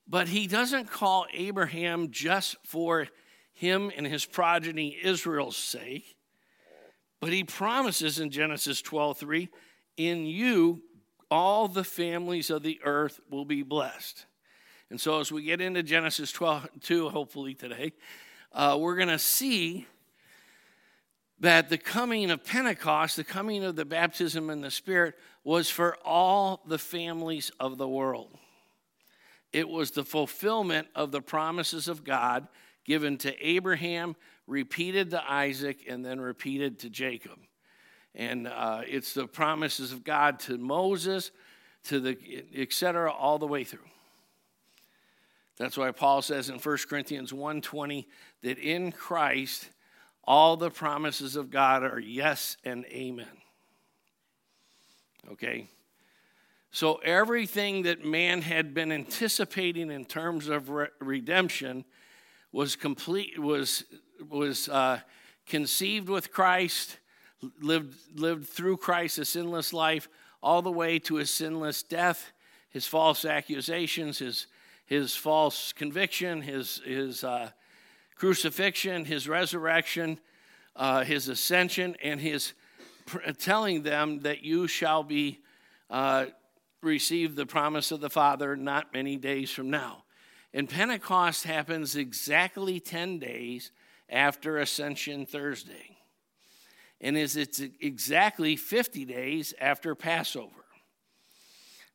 But 0.07 0.27
he 0.27 0.47
doesn't 0.47 0.89
call 0.89 1.25
Abraham 1.33 2.11
just 2.11 2.55
for 2.63 3.07
him 3.53 3.91
and 3.95 4.05
his 4.05 4.25
progeny 4.25 4.97
Israel's 5.01 5.57
sake, 5.57 6.15
but 7.19 7.31
he 7.31 7.43
promises 7.43 8.19
in 8.19 8.29
Genesis 8.29 8.81
12:3, 8.81 9.49
"In 9.97 10.25
you 10.25 10.83
all 11.31 11.67
the 11.67 11.83
families 11.83 12.49
of 12.49 12.61
the 12.61 12.79
earth 12.83 13.19
will 13.29 13.45
be 13.45 13.63
blessed." 13.63 14.25
And 14.89 15.01
so 15.01 15.19
as 15.19 15.31
we 15.31 15.41
get 15.41 15.61
into 15.61 15.81
Genesis 15.81 16.31
12 16.31 16.67
2 16.81 17.09
hopefully 17.09 17.55
today, 17.55 17.93
uh, 18.55 18.77
we're 18.79 18.95
going 18.95 19.09
to 19.09 19.19
see 19.19 19.85
that 21.41 21.69
the 21.69 21.77
coming 21.77 22.31
of 22.31 22.45
Pentecost, 22.45 23.17
the 23.17 23.23
coming 23.25 23.65
of 23.65 23.75
the 23.75 23.83
baptism 23.83 24.49
in 24.49 24.61
the 24.61 24.71
Spirit, 24.71 25.15
was 25.43 25.69
for 25.69 25.97
all 26.05 26.63
the 26.65 26.79
families 26.79 27.51
of 27.59 27.77
the 27.77 27.87
world. 27.87 28.31
It 29.51 29.67
was 29.67 29.91
the 29.91 30.05
fulfillment 30.05 30.87
of 30.95 31.11
the 31.11 31.21
promises 31.21 31.89
of 31.89 32.05
God 32.05 32.47
given 32.85 33.17
to 33.19 33.45
Abraham, 33.45 34.15
repeated 34.47 35.09
to 35.11 35.31
Isaac, 35.31 35.79
and 35.87 36.05
then 36.05 36.21
repeated 36.21 36.79
to 36.79 36.89
Jacob. 36.89 37.37
And 38.13 38.47
uh, 38.47 38.81
it's 38.87 39.13
the 39.13 39.27
promises 39.27 39.91
of 39.91 40.05
God 40.05 40.39
to 40.41 40.57
Moses, 40.57 41.31
to 41.85 41.99
the 41.99 42.17
etc., 42.55 43.11
all 43.11 43.37
the 43.37 43.47
way 43.47 43.65
through. 43.65 43.79
That's 45.57 45.77
why 45.77 45.91
Paul 45.91 46.21
says 46.21 46.49
in 46.49 46.59
1 46.59 46.77
Corinthians 46.89 47.31
1:20 47.31 48.07
that 48.41 48.59
in 48.59 48.91
Christ 48.91 49.69
all 50.23 50.57
the 50.57 50.71
promises 50.71 51.35
of 51.35 51.49
God 51.49 51.83
are 51.83 51.99
yes 51.99 52.57
and 52.63 52.85
amen. 52.87 53.41
Okay? 55.31 55.69
So 56.71 56.95
everything 56.95 57.83
that 57.83 58.03
man 58.03 58.41
had 58.41 58.73
been 58.73 58.91
anticipating 58.91 59.91
in 59.91 60.03
terms 60.03 60.49
of 60.49 60.69
re- 60.69 60.87
redemption 60.99 61.85
was 62.51 62.75
complete 62.75 63.39
was 63.39 63.85
was 64.29 64.67
uh, 64.67 64.99
conceived 65.45 66.09
with 66.09 66.31
Christ, 66.31 66.99
lived 67.61 67.95
lived 68.19 68.47
through 68.49 68.77
Christ 68.77 69.19
a 69.19 69.25
sinless 69.25 69.71
life 69.71 70.09
all 70.43 70.61
the 70.61 70.71
way 70.71 70.99
to 70.99 71.15
his 71.15 71.31
sinless 71.31 71.81
death, 71.81 72.33
his 72.69 72.85
false 72.85 73.23
accusations, 73.23 74.19
his 74.19 74.47
his 74.85 75.15
false 75.15 75.73
conviction, 75.73 76.41
his, 76.41 76.81
his 76.85 77.23
uh, 77.23 77.49
crucifixion, 78.15 79.05
his 79.05 79.27
resurrection, 79.27 80.19
uh, 80.75 81.03
his 81.03 81.27
ascension, 81.27 81.95
and 82.03 82.19
his 82.19 82.53
pr- 83.05 83.31
telling 83.37 83.83
them 83.83 84.19
that 84.19 84.43
you 84.43 84.67
shall 84.67 85.03
be 85.03 85.39
uh, 85.89 86.25
receive 86.81 87.35
the 87.35 87.45
promise 87.45 87.91
of 87.91 87.99
the 87.99 88.09
Father 88.09 88.55
not 88.55 88.93
many 88.93 89.17
days 89.17 89.51
from 89.51 89.69
now. 89.69 90.03
And 90.53 90.69
Pentecost 90.69 91.43
happens 91.43 91.95
exactly 91.95 92.79
10 92.79 93.19
days 93.19 93.71
after 94.09 94.57
Ascension 94.57 95.25
Thursday. 95.25 95.97
And 97.01 97.17
is 97.17 97.35
it's 97.35 97.59
exactly 97.59 98.55
50 98.55 99.03
days 99.03 99.53
after 99.59 99.95
Passover. 99.95 100.63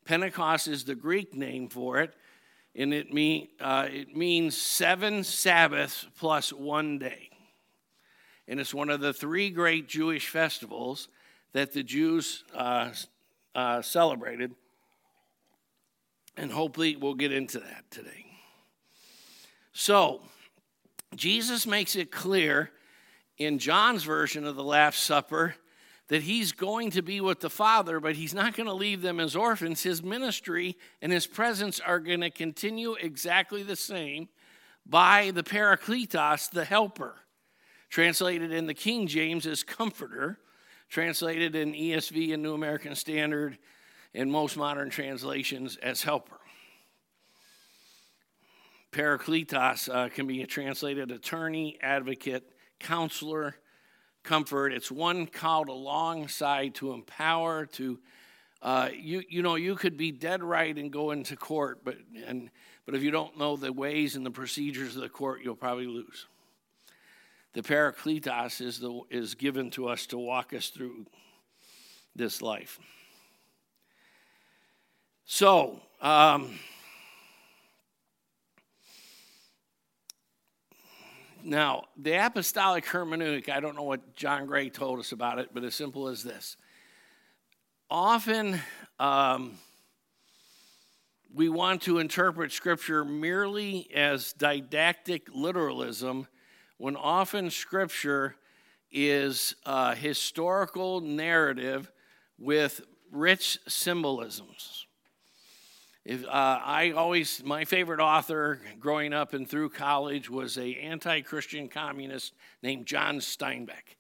Pentecost 0.05 0.69
is 0.69 0.85
the 0.85 0.95
Greek 0.95 1.35
name 1.35 1.69
for 1.69 2.01
it, 2.01 2.15
and 2.75 2.95
it, 2.95 3.13
mean, 3.13 3.49
uh, 3.61 3.89
it 3.91 4.17
means 4.17 4.57
seven 4.57 5.25
Sabbaths 5.25 6.07
plus 6.19 6.53
one 6.53 6.99
day. 6.99 7.31
And 8.47 8.61
it's 8.61 8.75
one 8.75 8.91
of 8.91 9.01
the 9.01 9.13
three 9.13 9.51
great 9.51 9.89
Jewish 9.89 10.29
festivals 10.29 11.09
that 11.53 11.73
the 11.73 11.83
Jews 11.83 12.45
uh, 12.55 12.91
uh, 13.55 13.83
celebrated. 13.83 14.55
And 16.37 16.51
hopefully 16.51 16.97
we'll 16.97 17.15
get 17.15 17.33
into 17.33 17.59
that 17.59 17.85
today. 17.91 18.27
So, 19.73 20.21
Jesus 21.17 21.67
makes 21.67 21.97
it 21.97 22.13
clear 22.13 22.71
in 23.37 23.59
John's 23.59 24.05
version 24.05 24.47
of 24.47 24.55
the 24.55 24.65
Last 24.65 25.01
Supper 25.01 25.55
that 26.11 26.23
he's 26.23 26.51
going 26.51 26.91
to 26.91 27.03
be 27.03 27.21
with 27.21 27.39
the 27.39 27.49
Father, 27.49 28.01
but 28.01 28.17
he's 28.17 28.35
not 28.35 28.57
going 28.57 28.67
to 28.67 28.75
leave 28.75 29.01
them 29.01 29.21
as 29.21 29.37
orphans. 29.37 29.85
His 29.85 30.03
ministry 30.03 30.77
and 31.01 31.13
his 31.13 31.29
presence 31.29 31.79
are 31.79 32.01
going 32.01 32.23
to 32.23 32.31
continue 32.31 32.95
exactly 32.95 33.63
the 33.63 33.77
same 33.77 34.29
by 34.85 35.31
the 35.31 35.45
Parakletos, 35.45 36.51
the 36.51 36.65
helper, 36.65 37.15
translated 37.91 38.51
in 38.51 38.67
the 38.67 38.75
King 38.75 39.07
James 39.07 39.47
as 39.47 39.63
comforter, 39.63 40.41
translated 40.89 41.55
in 41.55 41.75
ESV 41.75 42.35
and 42.35 42.43
New 42.43 42.55
American 42.55 42.97
Standard 42.97 43.57
and 44.13 44.33
most 44.33 44.57
modern 44.57 44.91
translations 44.91 45.77
as 45.77 46.03
helper. 46.03 46.41
Parakletos 48.91 49.89
uh, 49.89 50.09
can 50.09 50.27
be 50.27 50.45
translated 50.47 51.13
attorney, 51.13 51.79
advocate, 51.81 52.51
counselor, 52.81 53.55
comfort. 54.23 54.73
It's 54.73 54.91
one 54.91 55.27
called 55.27 55.69
alongside 55.69 56.75
to 56.77 56.93
empower, 56.93 57.67
to 57.67 57.99
uh, 58.63 58.91
you 58.95 59.23
you 59.29 59.43
know 59.43 59.55
you 59.55 59.75
could 59.75 59.97
be 59.97 60.13
dead 60.13 60.43
right 60.43 60.77
and 60.77 60.93
go 60.93 61.11
into 61.13 61.37
court, 61.37 61.81
but 61.85 61.97
and 62.27 62.51
but 62.85 62.95
if 62.95 63.03
you 63.03 63.11
don't 63.11 63.39
know 63.39 63.57
the 63.57 63.73
ways 63.73 64.17
and 64.17 64.27
the 64.27 64.31
procedures 64.31 64.97
of 64.97 65.03
the 65.03 65.09
court, 65.09 65.41
you'll 65.43 65.55
probably 65.55 65.87
lose. 65.87 66.27
The 67.53 67.63
Parakletos 67.63 68.61
is 68.61 68.79
the 68.79 69.01
is 69.11 69.35
given 69.35 69.71
to 69.73 69.89
us 69.89 70.07
to 70.07 70.19
walk 70.19 70.53
us 70.53 70.69
through 70.69 71.07
this 72.15 72.43
life. 72.43 72.79
So, 75.25 75.81
um, 76.01 76.59
now 81.45 81.85
the 81.97 82.25
apostolic 82.25 82.85
hermeneutic, 82.85 83.49
I 83.49 83.61
don't 83.61 83.77
know 83.77 83.83
what 83.83 84.15
John 84.17 84.47
Gray 84.47 84.71
told 84.71 84.99
us 84.99 85.13
about 85.13 85.39
it, 85.39 85.51
but 85.53 85.65
as 85.65 85.75
simple 85.75 86.09
as 86.09 86.23
this. 86.23 86.57
Often, 87.91 88.61
um, 88.99 89.59
we 91.33 91.49
want 91.49 91.83
to 91.83 91.99
interpret 91.99 92.53
Scripture 92.53 93.05
merely 93.05 93.89
as 93.95 94.33
didactic 94.33 95.29
literalism, 95.33 96.27
when 96.77 96.97
often 96.97 97.51
Scripture 97.51 98.37
is 98.91 99.55
a 99.65 99.95
historical 99.95 101.01
narrative 101.01 101.91
with 102.39 102.81
rich 103.11 103.59
symbolisms. 103.69 104.87
If, 106.05 106.25
uh, 106.25 106.29
I 106.65 106.93
always, 106.93 107.43
my 107.45 107.67
favorite 107.67 108.01
author 108.01 108.61
growing 108.79 109.13
up 109.13 109.35
and 109.35 109.47
through 109.47 109.69
college 109.71 110.31
was 110.31 110.57
a 110.57 110.75
anti-Christian 110.77 111.69
communist 111.69 112.33
named 112.63 112.87
John 112.87 113.19
Steinbeck, 113.19 113.97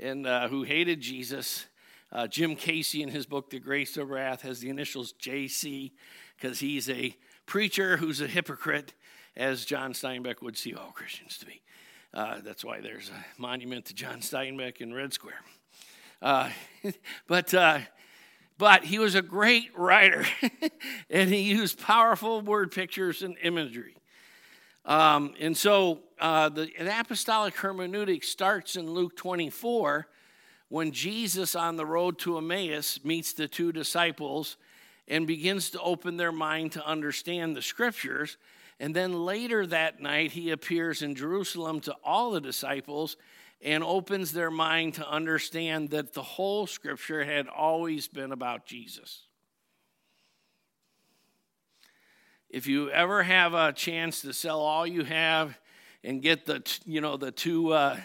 and 0.00 0.26
uh, 0.26 0.48
who 0.48 0.62
hated 0.62 1.00
Jesus. 1.00 1.66
Uh, 2.10 2.26
Jim 2.26 2.56
Casey, 2.56 3.02
in 3.02 3.10
his 3.10 3.26
book 3.26 3.50
*The 3.50 3.58
Grapes 3.58 3.98
of 3.98 4.08
Wrath*, 4.08 4.42
has 4.42 4.60
the 4.60 4.70
initials 4.70 5.12
J.C. 5.12 5.92
because 6.36 6.60
he's 6.60 6.88
a 6.88 7.16
preacher 7.44 7.98
who's 7.98 8.22
a 8.22 8.26
hypocrite, 8.26 8.94
as 9.36 9.66
John 9.66 9.92
Steinbeck 9.92 10.40
would 10.40 10.56
see 10.56 10.74
all 10.74 10.92
Christians 10.92 11.36
to 11.38 11.46
be. 11.46 11.62
Uh, 12.14 12.40
that's 12.42 12.64
why 12.64 12.80
there's 12.80 13.10
a 13.10 13.40
monument 13.40 13.86
to 13.86 13.94
John 13.94 14.20
Steinbeck 14.20 14.80
in 14.80 14.92
Red 14.94 15.12
Square. 15.12 15.40
Uh, 16.20 16.50
but 17.26 17.52
uh, 17.52 17.80
but 18.58 18.84
he 18.84 18.98
was 18.98 19.14
a 19.14 19.22
great 19.22 19.76
writer, 19.76 20.24
and 21.10 21.30
he 21.30 21.40
used 21.42 21.80
powerful 21.80 22.40
word 22.40 22.70
pictures 22.70 23.22
and 23.22 23.36
imagery. 23.42 23.96
Um, 24.84 25.34
and 25.38 25.56
so 25.56 26.00
uh, 26.20 26.48
the, 26.48 26.70
the 26.78 27.00
apostolic 27.00 27.54
hermeneutic 27.54 28.24
starts 28.24 28.76
in 28.76 28.90
Luke 28.90 29.16
24 29.16 30.08
when 30.68 30.90
Jesus 30.90 31.54
on 31.54 31.76
the 31.76 31.86
road 31.86 32.18
to 32.20 32.38
Emmaus 32.38 33.04
meets 33.04 33.32
the 33.32 33.46
two 33.46 33.72
disciples 33.72 34.56
and 35.06 35.26
begins 35.26 35.70
to 35.70 35.80
open 35.80 36.16
their 36.16 36.32
mind 36.32 36.72
to 36.72 36.86
understand 36.86 37.54
the 37.54 37.62
scriptures. 37.62 38.38
And 38.80 38.96
then 38.96 39.24
later 39.24 39.66
that 39.66 40.00
night, 40.00 40.32
he 40.32 40.50
appears 40.50 41.02
in 41.02 41.14
Jerusalem 41.14 41.80
to 41.80 41.94
all 42.02 42.30
the 42.30 42.40
disciples 42.40 43.16
and 43.62 43.84
opens 43.84 44.32
their 44.32 44.50
mind 44.50 44.94
to 44.94 45.08
understand 45.08 45.90
that 45.90 46.12
the 46.12 46.22
whole 46.22 46.66
scripture 46.66 47.24
had 47.24 47.46
always 47.46 48.08
been 48.08 48.32
about 48.32 48.66
Jesus. 48.66 49.22
If 52.50 52.66
you 52.66 52.90
ever 52.90 53.22
have 53.22 53.54
a 53.54 53.72
chance 53.72 54.20
to 54.22 54.32
sell 54.32 54.60
all 54.60 54.86
you 54.86 55.04
have 55.04 55.58
and 56.04 56.20
get 56.20 56.44
the 56.44 56.62
you 56.84 57.00
know 57.00 57.16
the 57.16 57.30
two 57.30 57.72
uh, 57.72 57.96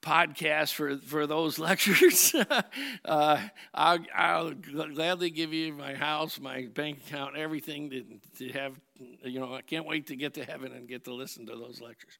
podcasts 0.00 0.72
for 0.72 0.96
for 0.96 1.26
those 1.26 1.58
lectures, 1.68 2.34
uh, 3.04 3.40
I'll, 3.74 3.98
I'll, 4.14 4.52
gladly 4.52 5.30
give 5.30 5.52
you 5.52 5.74
my 5.74 5.94
house, 5.94 6.40
my 6.40 6.66
bank 6.72 7.00
account, 7.06 7.36
everything 7.36 7.90
to, 7.90 8.04
to 8.38 8.52
have. 8.58 8.80
You 9.22 9.40
know, 9.40 9.52
I 9.52 9.60
can't 9.60 9.84
wait 9.84 10.06
to 10.06 10.16
get 10.16 10.32
to 10.34 10.44
heaven 10.44 10.72
and 10.72 10.88
get 10.88 11.04
to 11.04 11.12
listen 11.12 11.46
to 11.46 11.56
those 11.56 11.82
lectures. 11.82 12.18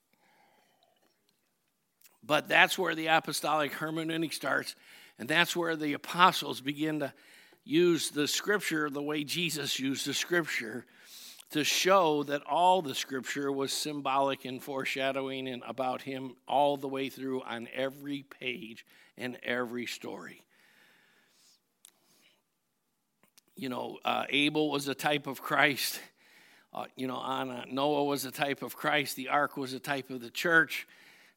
But 2.26 2.48
that's 2.48 2.78
where 2.78 2.94
the 2.94 3.06
apostolic 3.06 3.72
hermeneutic 3.72 4.34
starts, 4.34 4.74
and 5.18 5.28
that's 5.28 5.54
where 5.54 5.76
the 5.76 5.92
apostles 5.92 6.60
begin 6.60 7.00
to 7.00 7.12
use 7.64 8.10
the 8.10 8.26
scripture 8.26 8.90
the 8.90 9.02
way 9.02 9.24
Jesus 9.24 9.78
used 9.78 10.06
the 10.06 10.14
scripture 10.14 10.86
to 11.50 11.62
show 11.62 12.24
that 12.24 12.42
all 12.48 12.82
the 12.82 12.94
scripture 12.94 13.52
was 13.52 13.72
symbolic 13.72 14.44
and 14.44 14.62
foreshadowing 14.62 15.48
and 15.48 15.62
about 15.66 16.02
him 16.02 16.34
all 16.48 16.76
the 16.76 16.88
way 16.88 17.08
through 17.08 17.42
on 17.42 17.68
every 17.72 18.24
page 18.40 18.84
and 19.16 19.38
every 19.42 19.86
story. 19.86 20.42
You 23.54 23.68
know, 23.68 23.98
uh, 24.04 24.24
Abel 24.28 24.70
was 24.70 24.88
a 24.88 24.94
type 24.94 25.26
of 25.26 25.40
Christ. 25.40 26.00
Uh, 26.74 26.86
you 26.96 27.06
know, 27.06 27.64
Noah 27.70 28.04
was 28.04 28.24
a 28.24 28.30
type 28.30 28.62
of 28.62 28.76
Christ. 28.76 29.16
The 29.16 29.28
ark 29.28 29.56
was 29.56 29.72
a 29.72 29.80
type 29.80 30.10
of 30.10 30.20
the 30.20 30.30
church. 30.30 30.86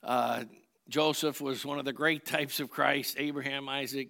Uh, 0.04 0.44
Joseph 0.90 1.40
was 1.40 1.64
one 1.64 1.78
of 1.78 1.86
the 1.86 1.94
great 1.94 2.26
types 2.26 2.60
of 2.60 2.70
Christ. 2.70 3.16
Abraham, 3.20 3.70
Isaac, 3.70 4.10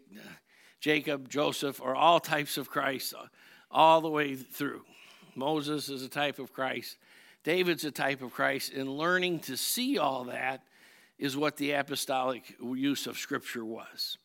Jacob, 0.79 1.29
Joseph 1.29 1.81
are 1.81 1.93
all 1.93 2.21
types 2.21 2.57
of 2.57 2.69
Christ 2.69 3.13
all 3.69 3.99
the 4.01 4.09
way 4.09 4.35
through. 4.35 4.81
Moses 5.35 5.89
is 5.89 6.03
a 6.03 6.09
type 6.09 6.39
of 6.39 6.53
Christ. 6.53 6.97
David's 7.43 7.83
a 7.83 7.91
type 7.91 8.21
of 8.21 8.33
Christ. 8.33 8.73
And 8.73 8.89
learning 8.89 9.39
to 9.41 9.57
see 9.57 9.97
all 9.97 10.23
that 10.25 10.63
is 11.17 11.35
what 11.35 11.57
the 11.57 11.73
apostolic 11.73 12.55
use 12.61 13.07
of 13.07 13.17
Scripture 13.17 13.65
was. 13.65 14.17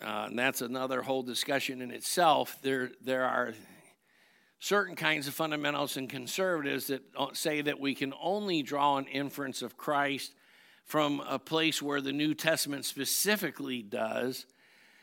Uh, 0.00 0.26
and 0.28 0.38
that's 0.38 0.60
another 0.60 1.02
whole 1.02 1.22
discussion 1.22 1.80
in 1.80 1.90
itself. 1.90 2.58
There, 2.62 2.90
there 3.00 3.24
are 3.24 3.54
certain 4.64 4.96
kinds 4.96 5.28
of 5.28 5.34
fundamentals 5.34 5.98
and 5.98 6.08
conservatives 6.08 6.86
that 6.86 7.02
say 7.34 7.60
that 7.60 7.78
we 7.78 7.94
can 7.94 8.14
only 8.18 8.62
draw 8.62 8.96
an 8.96 9.04
inference 9.08 9.60
of 9.60 9.76
Christ 9.76 10.32
from 10.86 11.20
a 11.28 11.38
place 11.38 11.82
where 11.82 12.00
the 12.00 12.14
New 12.14 12.32
Testament 12.32 12.86
specifically 12.86 13.82
does, 13.82 14.46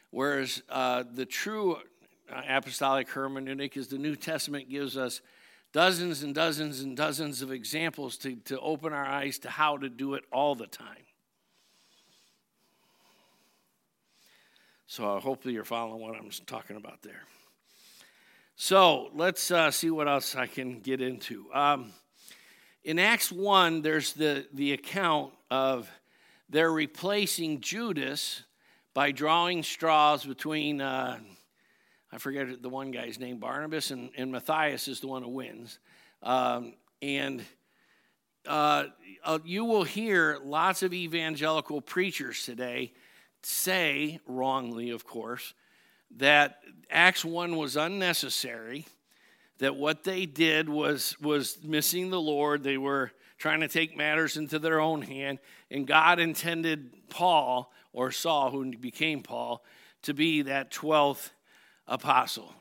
whereas 0.09 0.63
uh, 0.67 1.03
the 1.13 1.27
true 1.27 1.75
uh, 1.75 2.41
apostolic 2.49 3.07
hermeneutic 3.09 3.77
is 3.77 3.87
the 3.87 3.99
New 3.99 4.15
Testament 4.15 4.67
gives 4.67 4.97
us 4.97 5.21
dozens 5.73 6.23
and 6.23 6.33
dozens 6.33 6.79
and 6.79 6.97
dozens 6.97 7.43
of 7.43 7.51
examples 7.51 8.17
to, 8.17 8.37
to 8.37 8.59
open 8.61 8.93
our 8.93 9.05
eyes 9.05 9.37
to 9.39 9.49
how 9.51 9.77
to 9.77 9.89
do 9.89 10.15
it 10.15 10.23
all 10.31 10.55
the 10.55 10.65
time. 10.65 11.05
So 14.87 15.19
hopefully 15.19 15.53
you're 15.53 15.63
following 15.63 16.01
what 16.01 16.15
I'm 16.15 16.31
talking 16.47 16.77
about 16.77 17.03
there. 17.03 17.21
So 18.63 19.09
let's 19.15 19.49
uh, 19.49 19.71
see 19.71 19.89
what 19.89 20.07
else 20.07 20.35
I 20.35 20.45
can 20.45 20.81
get 20.81 21.01
into. 21.01 21.47
Um, 21.51 21.93
in 22.83 22.99
Acts 22.99 23.31
1, 23.31 23.81
there's 23.81 24.13
the, 24.13 24.45
the 24.53 24.73
account 24.73 25.33
of 25.49 25.89
they're 26.47 26.71
replacing 26.71 27.61
Judas 27.61 28.43
by 28.93 29.13
drawing 29.13 29.63
straws 29.63 30.23
between, 30.23 30.79
uh, 30.79 31.17
I 32.11 32.17
forget 32.19 32.61
the 32.61 32.69
one 32.69 32.91
guy's 32.91 33.17
name, 33.17 33.39
Barnabas, 33.39 33.89
and, 33.89 34.11
and 34.15 34.31
Matthias 34.31 34.87
is 34.87 34.99
the 34.99 35.07
one 35.07 35.23
who 35.23 35.29
wins. 35.29 35.79
Um, 36.21 36.75
and 37.01 37.43
uh, 38.47 38.83
uh 39.23 39.39
you 39.43 39.65
will 39.65 39.85
hear 39.85 40.37
lots 40.43 40.83
of 40.83 40.93
evangelical 40.93 41.81
preachers 41.81 42.45
today 42.45 42.93
say, 43.41 44.19
wrongly, 44.27 44.91
of 44.91 45.03
course, 45.03 45.55
that 46.17 46.59
Acts 46.89 47.23
1 47.23 47.55
was 47.55 47.75
unnecessary, 47.75 48.85
that 49.59 49.75
what 49.75 50.03
they 50.03 50.25
did 50.25 50.67
was, 50.67 51.15
was 51.21 51.57
missing 51.63 52.09
the 52.09 52.21
Lord. 52.21 52.63
They 52.63 52.77
were 52.77 53.11
trying 53.37 53.61
to 53.61 53.67
take 53.67 53.97
matters 53.97 54.37
into 54.37 54.59
their 54.59 54.79
own 54.79 55.01
hand, 55.01 55.39
and 55.69 55.87
God 55.87 56.19
intended 56.19 57.09
Paul, 57.09 57.71
or 57.93 58.11
Saul, 58.11 58.51
who 58.51 58.75
became 58.77 59.21
Paul, 59.21 59.63
to 60.03 60.13
be 60.13 60.43
that 60.43 60.71
12th 60.71 61.31
apostle. 61.87 62.53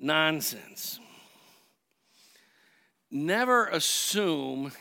Nonsense. 0.00 0.98
Never 3.10 3.66
assume 3.66 4.72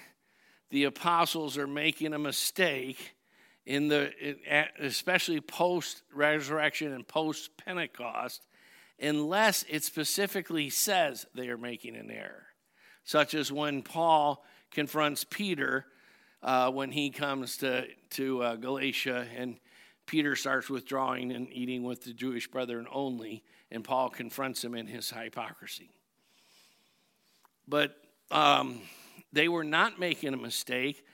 the 0.70 0.84
apostles 0.84 1.58
are 1.58 1.68
making 1.68 2.14
a 2.14 2.20
mistake 2.20 3.16
in 3.70 3.88
the 3.88 4.12
especially 4.80 5.40
post 5.40 6.02
resurrection 6.12 6.92
and 6.92 7.08
post 7.08 7.52
Pentecost 7.56 8.42
unless 9.00 9.64
it 9.70 9.84
specifically 9.84 10.72
says 10.72 11.28
they 11.36 11.50
are 11.50 11.58
making 11.58 11.96
an 11.96 12.10
error, 12.10 12.48
such 13.04 13.36
as 13.36 13.52
when 13.52 13.84
Paul 13.84 14.44
confronts 14.72 15.24
Peter 15.24 15.86
uh, 16.42 16.72
when 16.72 16.92
he 16.92 17.12
comes 17.12 17.58
to 17.58 17.86
to 18.10 18.42
uh, 18.42 18.56
Galatia 18.56 19.28
and 19.38 19.60
Peter 20.08 20.36
starts 20.36 20.68
withdrawing 20.68 21.32
and 21.32 21.48
eating 21.54 21.84
with 21.84 22.04
the 22.04 22.14
Jewish 22.14 22.48
brethren 22.48 22.88
only, 22.92 23.44
and 23.70 23.84
Paul 23.84 24.10
confronts 24.10 24.64
him 24.64 24.74
in 24.74 24.88
his 24.88 25.12
hypocrisy. 25.12 25.92
But 27.68 27.96
um, 28.32 28.82
they 29.32 29.48
were 29.48 29.64
not 29.64 30.00
making 30.00 30.34
a 30.34 30.38
mistake 30.38 31.06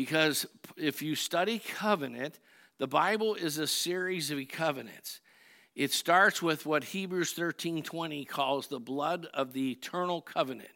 because 0.00 0.46
if 0.78 1.02
you 1.02 1.14
study 1.14 1.58
covenant, 1.58 2.40
the 2.78 2.86
Bible 2.86 3.34
is 3.34 3.58
a 3.58 3.66
series 3.66 4.30
of 4.30 4.38
covenants. 4.48 5.20
It 5.74 5.92
starts 5.92 6.40
with 6.40 6.64
what 6.64 6.84
Hebrews 6.84 7.34
13:20 7.34 8.24
calls 8.24 8.68
the 8.68 8.80
blood 8.80 9.26
of 9.34 9.52
the 9.52 9.72
eternal 9.72 10.22
covenant. 10.22 10.70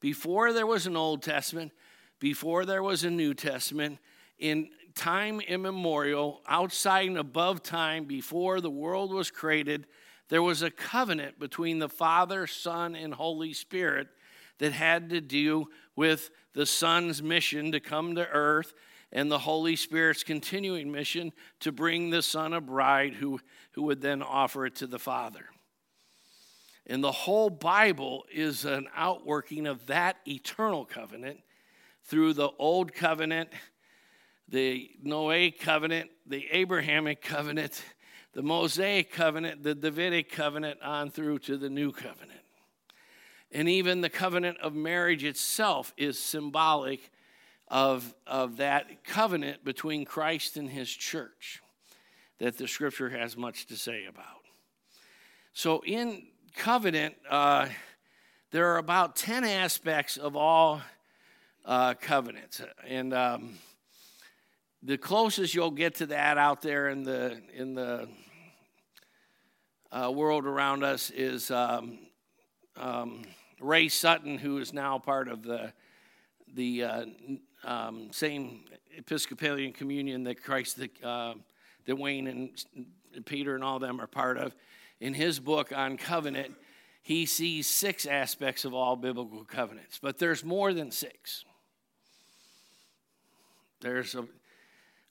Before 0.00 0.54
there 0.54 0.66
was 0.66 0.86
an 0.86 0.96
Old 0.96 1.22
Testament, 1.22 1.72
before 2.18 2.64
there 2.64 2.82
was 2.82 3.04
a 3.04 3.10
New 3.10 3.34
Testament, 3.34 3.98
in 4.38 4.70
time 4.94 5.42
immemorial, 5.42 6.40
outside 6.48 7.08
and 7.08 7.18
above 7.18 7.62
time, 7.62 8.06
before 8.06 8.62
the 8.62 8.70
world 8.70 9.12
was 9.12 9.30
created, 9.30 9.86
there 10.30 10.42
was 10.42 10.62
a 10.62 10.70
covenant 10.70 11.38
between 11.38 11.78
the 11.78 11.90
Father, 11.90 12.46
Son, 12.46 12.96
and 12.96 13.12
Holy 13.12 13.52
Spirit 13.52 14.08
that 14.58 14.72
had 14.72 15.10
to 15.10 15.20
do 15.20 15.68
with 15.96 16.30
the 16.54 16.66
Son's 16.66 17.22
mission 17.22 17.72
to 17.72 17.80
come 17.80 18.14
to 18.14 18.28
earth 18.28 18.74
and 19.12 19.30
the 19.30 19.38
Holy 19.38 19.76
Spirit's 19.76 20.22
continuing 20.22 20.90
mission 20.90 21.32
to 21.60 21.70
bring 21.70 22.10
the 22.10 22.22
Son 22.22 22.54
a 22.54 22.60
bride 22.60 23.14
who, 23.14 23.38
who 23.72 23.82
would 23.82 24.00
then 24.00 24.22
offer 24.22 24.66
it 24.66 24.76
to 24.76 24.86
the 24.86 24.98
Father. 24.98 25.46
And 26.86 27.04
the 27.04 27.12
whole 27.12 27.50
Bible 27.50 28.24
is 28.32 28.64
an 28.64 28.88
outworking 28.96 29.66
of 29.66 29.86
that 29.86 30.16
eternal 30.26 30.84
covenant 30.84 31.40
through 32.04 32.34
the 32.34 32.50
Old 32.58 32.92
Covenant, 32.92 33.50
the 34.48 34.90
Noahic 35.04 35.60
covenant, 35.60 36.10
the 36.26 36.48
Abrahamic 36.50 37.22
covenant, 37.22 37.82
the 38.32 38.42
Mosaic 38.42 39.12
covenant, 39.12 39.62
the 39.62 39.74
Davidic 39.74 40.32
covenant, 40.32 40.82
on 40.82 41.10
through 41.10 41.38
to 41.40 41.56
the 41.56 41.70
New 41.70 41.92
covenant. 41.92 42.41
And 43.52 43.68
even 43.68 44.00
the 44.00 44.10
covenant 44.10 44.58
of 44.60 44.74
marriage 44.74 45.24
itself 45.24 45.92
is 45.96 46.18
symbolic 46.18 47.10
of, 47.68 48.14
of 48.26 48.56
that 48.56 49.04
covenant 49.04 49.64
between 49.64 50.04
Christ 50.04 50.56
and 50.56 50.68
his 50.68 50.90
church 50.90 51.62
that 52.38 52.58
the 52.58 52.66
scripture 52.66 53.10
has 53.10 53.36
much 53.36 53.66
to 53.66 53.76
say 53.76 54.06
about. 54.06 54.26
So, 55.52 55.82
in 55.84 56.26
covenant, 56.56 57.14
uh, 57.28 57.68
there 58.50 58.72
are 58.72 58.78
about 58.78 59.16
10 59.16 59.44
aspects 59.44 60.16
of 60.16 60.34
all 60.34 60.80
uh, 61.64 61.94
covenants. 61.94 62.62
And 62.86 63.14
um, 63.14 63.58
the 64.82 64.98
closest 64.98 65.54
you'll 65.54 65.70
get 65.70 65.96
to 65.96 66.06
that 66.06 66.38
out 66.38 66.62
there 66.62 66.88
in 66.88 67.04
the, 67.04 67.40
in 67.54 67.74
the 67.74 68.08
uh, 69.90 70.10
world 70.10 70.46
around 70.46 70.84
us 70.84 71.10
is 71.10 71.50
um, 71.50 71.98
um, 72.76 73.22
Ray 73.62 73.88
Sutton, 73.88 74.38
who 74.38 74.58
is 74.58 74.72
now 74.72 74.98
part 74.98 75.28
of 75.28 75.42
the, 75.42 75.72
the 76.54 76.84
uh, 76.84 77.04
um, 77.64 78.08
same 78.12 78.64
Episcopalian 78.96 79.72
communion 79.72 80.24
that 80.24 80.42
Christ, 80.42 80.78
that, 80.78 81.04
uh, 81.04 81.34
that 81.86 81.96
Wayne 81.96 82.26
and 82.26 83.24
Peter 83.24 83.54
and 83.54 83.64
all 83.64 83.78
them 83.78 84.00
are 84.00 84.06
part 84.06 84.38
of. 84.38 84.54
In 85.00 85.14
his 85.14 85.40
book 85.40 85.72
on 85.74 85.96
covenant, 85.96 86.54
he 87.02 87.26
sees 87.26 87.66
six 87.66 88.06
aspects 88.06 88.64
of 88.64 88.74
all 88.74 88.96
biblical 88.96 89.44
covenants, 89.44 89.98
but 90.00 90.18
there's 90.18 90.44
more 90.44 90.72
than 90.72 90.90
six. 90.90 91.44
There's 93.80 94.14
a, 94.14 94.24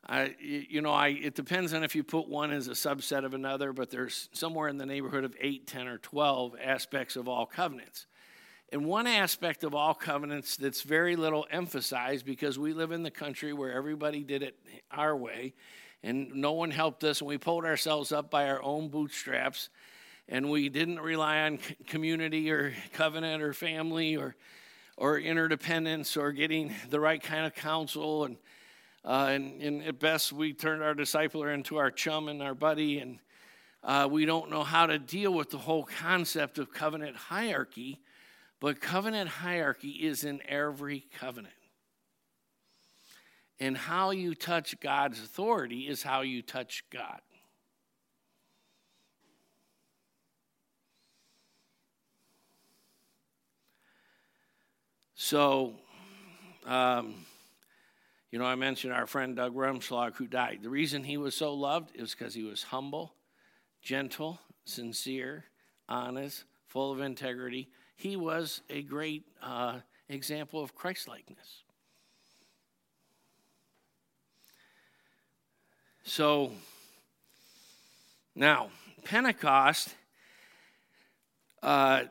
I, 0.08 0.34
you 0.40 0.82
know, 0.82 0.92
I, 0.92 1.10
it 1.10 1.36
depends 1.36 1.74
on 1.74 1.84
if 1.84 1.94
you 1.94 2.04
put 2.04 2.30
one 2.30 2.52
as 2.52 2.70
a 2.70 2.72
subset 2.72 3.26
of 3.26 3.34
another, 3.34 3.74
but 3.74 3.90
there's 3.90 4.30
somewhere 4.32 4.70
in 4.70 4.78
the 4.78 4.86
neighborhood 4.86 5.26
of 5.26 5.36
8, 5.40 5.68
10, 5.68 5.88
or 5.88 5.98
12 5.98 6.56
aspects 6.64 7.18
of 7.18 7.28
all 7.28 7.46
covenants. 7.46 8.08
And 8.74 8.86
one 8.86 9.06
aspect 9.06 9.66
of 9.66 9.76
all 9.76 9.94
covenants 9.94 10.56
that's 10.56 10.82
very 10.82 11.18
little 11.18 11.46
emphasized 11.52 12.26
because 12.26 12.58
we 12.58 12.72
live 12.74 12.94
in 12.94 13.04
the 13.04 13.12
country 13.12 13.52
where 13.52 13.74
everybody 13.74 14.24
did 14.24 14.44
it 14.44 14.58
our 14.90 15.16
way 15.16 15.54
and 16.04 16.34
no 16.36 16.54
one 16.54 16.72
helped 16.72 17.04
us 17.04 17.20
and 17.20 17.28
we 17.28 17.38
pulled 17.38 17.66
ourselves 17.66 18.14
up 18.14 18.32
by 18.32 18.48
our 18.48 18.64
own 18.64 18.88
bootstraps 18.88 19.70
and 20.30 20.50
we 20.50 20.70
didn't 20.70 21.02
rely 21.02 21.42
on 21.42 21.60
community 21.88 22.50
or 22.50 22.74
covenant 22.94 23.44
or 23.44 23.54
family 23.54 24.16
or 24.16 24.36
or 24.98 25.20
interdependence 25.20 26.16
or 26.16 26.32
getting 26.32 26.74
the 26.90 27.00
right 27.00 27.22
kind 27.22 27.46
of 27.46 27.54
counsel 27.54 28.24
and 28.24 28.38
uh, 29.04 29.28
and, 29.32 29.62
and, 29.62 29.84
at 29.84 30.00
best 30.00 30.32
we 30.32 30.54
turned 30.54 30.82
our 30.84 30.94
discipler 30.94 31.54
into 31.54 31.78
our 31.78 31.92
chum 31.92 32.30
and 32.30 32.42
our 32.42 32.54
buddy 32.54 33.00
and 33.00 33.20
uh, 33.84 34.08
we 34.10 34.26
don't 34.26 34.50
know 34.50 34.64
how 34.64 34.86
to 34.86 34.98
deal 34.98 35.34
with 35.34 35.50
the 35.50 35.58
whole 35.58 35.84
concept 35.84 36.58
of 36.58 36.72
covenant 36.72 37.16
hierarchy 37.16 38.00
but 38.62 38.80
covenant 38.80 39.28
hierarchy 39.28 39.90
is 39.90 40.24
in 40.24 40.40
every 40.48 41.04
covenant. 41.20 41.54
And 43.60 43.76
how 43.76 44.12
you 44.12 44.36
touch 44.36 44.80
God's 44.80 45.20
authority 45.20 45.88
is 45.88 46.04
how 46.04 46.22
you 46.22 46.42
touch 46.42 46.84
God. 46.92 47.20
So, 55.16 55.74
um, 56.66 57.16
you 58.32 58.40
know, 58.40 58.46
I 58.46 58.56
mentioned 58.56 58.94
our 58.94 59.08
friend 59.08 59.36
Doug 59.36 59.56
Rumschlag 59.56 60.16
who 60.16 60.28
died. 60.28 60.60
The 60.62 60.70
reason 60.70 61.04
he 61.04 61.18
was 61.18 61.36
so 61.36 61.54
loved 61.54 61.96
is 61.96 62.14
because 62.14 62.34
he 62.34 62.44
was 62.44 62.64
humble, 62.64 63.14
gentle, 63.82 64.40
sincere, 64.66 65.46
honest, 65.90 66.44
full 66.68 66.92
of 66.92 67.02
integrity, 67.02 67.70
he 68.02 68.16
was 68.16 68.62
a 68.68 68.82
great 68.82 69.24
uh, 69.44 69.78
example 70.10 70.64
of 70.64 70.74
Christlikeness. 70.74 71.64
So 76.04 76.52
now, 78.36 78.70
Pentecost, 79.06 79.94
uh, 81.62 82.06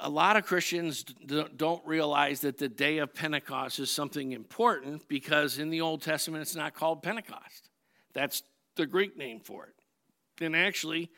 a 0.00 0.10
lot 0.10 0.36
of 0.36 0.44
Christians 0.44 1.04
don't 1.04 1.86
realize 1.86 2.40
that 2.40 2.58
the 2.58 2.68
day 2.68 2.98
of 2.98 3.14
Pentecost 3.14 3.78
is 3.78 3.92
something 3.92 4.32
important 4.32 5.06
because 5.06 5.60
in 5.60 5.70
the 5.70 5.82
Old 5.82 6.02
Testament 6.02 6.42
it's 6.42 6.56
not 6.56 6.74
called 6.74 7.00
Pentecost. 7.00 7.70
That's 8.12 8.42
the 8.74 8.86
Greek 8.86 9.16
name 9.16 9.38
for 9.38 9.66
it. 9.66 10.44
And 10.44 10.56
actually, 10.56 11.10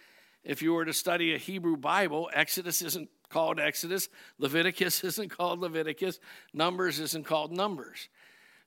if 0.42 0.60
you 0.60 0.74
were 0.74 0.84
to 0.84 0.92
study 0.92 1.34
a 1.34 1.38
Hebrew 1.38 1.78
Bible, 1.78 2.28
Exodus 2.34 2.82
isn't 2.82 3.08
called 3.34 3.58
Exodus, 3.58 4.08
Leviticus 4.38 5.02
isn't 5.04 5.28
called 5.28 5.58
Leviticus, 5.58 6.20
Numbers 6.52 7.00
isn't 7.00 7.26
called 7.26 7.50
Numbers. 7.50 8.08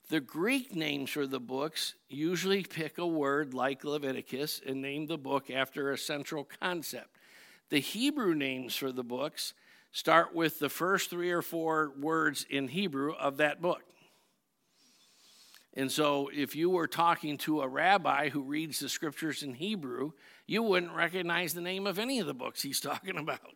The 0.10 0.20
Greek 0.20 0.76
names 0.76 1.10
for 1.10 1.26
the 1.26 1.40
books 1.40 1.96
usually 2.10 2.64
pick 2.64 2.98
a 2.98 3.08
word 3.08 3.54
like 3.54 3.86
Leviticus 3.86 4.60
and 4.66 4.82
name 4.82 5.08
the 5.08 5.18
book 5.18 5.50
after 5.50 5.92
a 5.92 5.98
central 5.98 6.46
concept. 6.60 7.16
The 7.70 7.80
Hebrew 7.80 8.36
names 8.36 8.76
for 8.76 8.92
the 8.92 9.06
books 9.06 9.54
start 9.94 10.36
with 10.36 10.60
the 10.60 10.70
first 10.70 11.10
three 11.10 11.32
or 11.32 11.42
four 11.42 11.94
words 11.98 12.46
in 12.50 12.68
Hebrew 12.68 13.14
of 13.14 13.38
that 13.38 13.62
book. 13.62 13.84
And 15.76 15.90
so, 15.90 16.30
if 16.34 16.56
you 16.58 16.70
were 16.70 16.88
talking 16.88 17.38
to 17.40 17.62
a 17.62 17.68
rabbi 17.68 18.30
who 18.30 18.42
reads 18.42 18.80
the 18.80 18.90
scriptures 18.90 19.44
in 19.44 19.54
Hebrew, 19.54 20.12
you 20.46 20.62
wouldn't 20.62 20.94
recognize 20.94 21.54
the 21.54 21.62
name 21.62 21.88
of 21.88 22.00
any 22.00 22.20
of 22.20 22.28
the 22.28 22.34
books 22.34 22.64
he's 22.64 22.80
talking 22.82 23.18
about. 23.18 23.54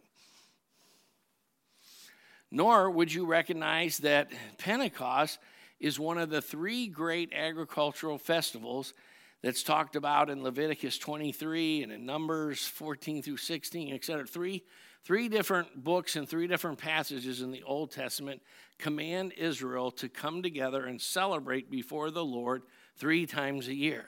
Nor 2.52 2.92
would 2.92 3.14
you 3.14 3.26
recognize 3.26 4.00
that 4.00 4.32
Pentecost 4.58 5.40
is 5.80 6.00
one 6.00 6.18
of 6.18 6.30
the 6.30 6.42
three 6.42 6.88
great 6.88 7.34
agricultural 7.34 8.18
festivals 8.18 8.94
that's 9.42 9.64
talked 9.64 9.96
about 9.96 10.30
in 10.30 10.44
Leviticus 10.44 10.98
23 10.98 11.84
and 11.84 11.92
in 11.92 12.06
Numbers 12.06 12.68
14 12.68 13.24
through 13.24 13.38
16, 13.38 13.94
etc. 13.94 14.28
Three, 14.28 14.64
three 15.04 15.30
different 15.30 15.84
books 15.84 16.16
and 16.16 16.30
three 16.30 16.46
different 16.46 16.78
passages 16.78 17.42
in 17.42 17.52
the 17.52 17.64
Old 17.64 17.92
Testament 17.92 18.42
command 18.78 19.34
Israel 19.38 19.90
to 19.92 20.10
come 20.10 20.44
together 20.44 20.86
and 20.86 21.02
celebrate 21.02 21.72
before 21.72 22.12
the 22.12 22.24
Lord 22.24 22.64
three 22.98 23.26
times 23.26 23.68
a 23.68 23.74
year. 23.74 24.06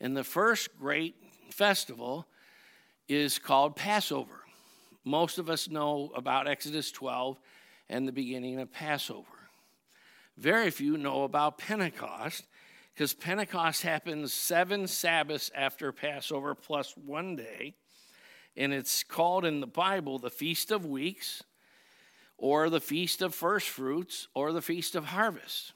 And 0.00 0.16
the 0.16 0.24
first 0.24 0.76
great 0.78 1.14
festival 1.50 2.26
is 3.08 3.38
called 3.38 3.76
Passover. 3.76 4.40
Most 5.04 5.38
of 5.38 5.50
us 5.50 5.68
know 5.68 6.10
about 6.16 6.48
Exodus 6.48 6.90
12 6.90 7.38
and 7.88 8.06
the 8.06 8.12
beginning 8.12 8.58
of 8.60 8.72
Passover. 8.72 9.28
Very 10.36 10.70
few 10.70 10.96
know 10.96 11.24
about 11.24 11.58
Pentecost 11.58 12.44
because 12.94 13.12
Pentecost 13.12 13.82
happens 13.82 14.32
seven 14.32 14.86
Sabbaths 14.86 15.50
after 15.54 15.92
Passover 15.92 16.54
plus 16.54 16.96
one 16.96 17.36
day. 17.36 17.74
And 18.56 18.72
it's 18.72 19.02
called 19.02 19.44
in 19.44 19.60
the 19.60 19.66
Bible 19.66 20.18
the 20.18 20.30
Feast 20.30 20.70
of 20.70 20.86
Weeks, 20.86 21.42
or 22.36 22.70
the 22.70 22.80
Feast 22.80 23.20
of 23.20 23.34
First 23.34 23.68
Fruits, 23.68 24.28
or 24.34 24.52
the 24.52 24.62
Feast 24.62 24.94
of 24.94 25.06
Harvest. 25.06 25.72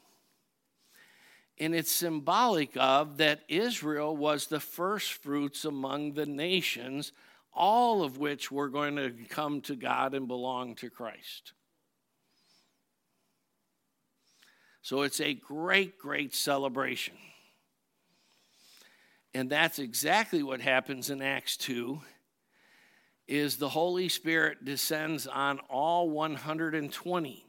And 1.59 1.75
it's 1.75 1.91
symbolic 1.91 2.71
of 2.77 3.17
that 3.17 3.41
Israel 3.49 4.17
was 4.17 4.47
the 4.47 4.61
first 4.61 5.13
fruits 5.13 5.65
among 5.65 6.13
the 6.13 6.27
nations, 6.27 7.11
all 7.53 8.05
of 8.05 8.19
which 8.19 8.53
were 8.53 8.69
going 8.69 8.95
to 8.95 9.11
come 9.29 9.61
to 9.63 9.75
God 9.75 10.15
and 10.15 10.29
belong 10.29 10.77
to 10.77 10.89
Christ. 10.89 11.53
So 14.83 15.03
it's 15.03 15.21
a 15.21 15.35
great, 15.35 15.99
great 15.99 16.35
celebration. 16.35 17.15
And 19.35 19.51
that's 19.51 19.79
exactly 19.79 20.43
what 20.43 20.61
happens 20.61 21.11
in 21.11 21.23
Acts 21.23 21.57
2 21.59 22.01
is 23.27 23.57
the 23.57 23.69
Holy 23.69 24.09
Spirit 24.09 24.65
descends 24.65 25.27
on 25.27 25.61
all 25.69 26.09
120. 26.09 27.45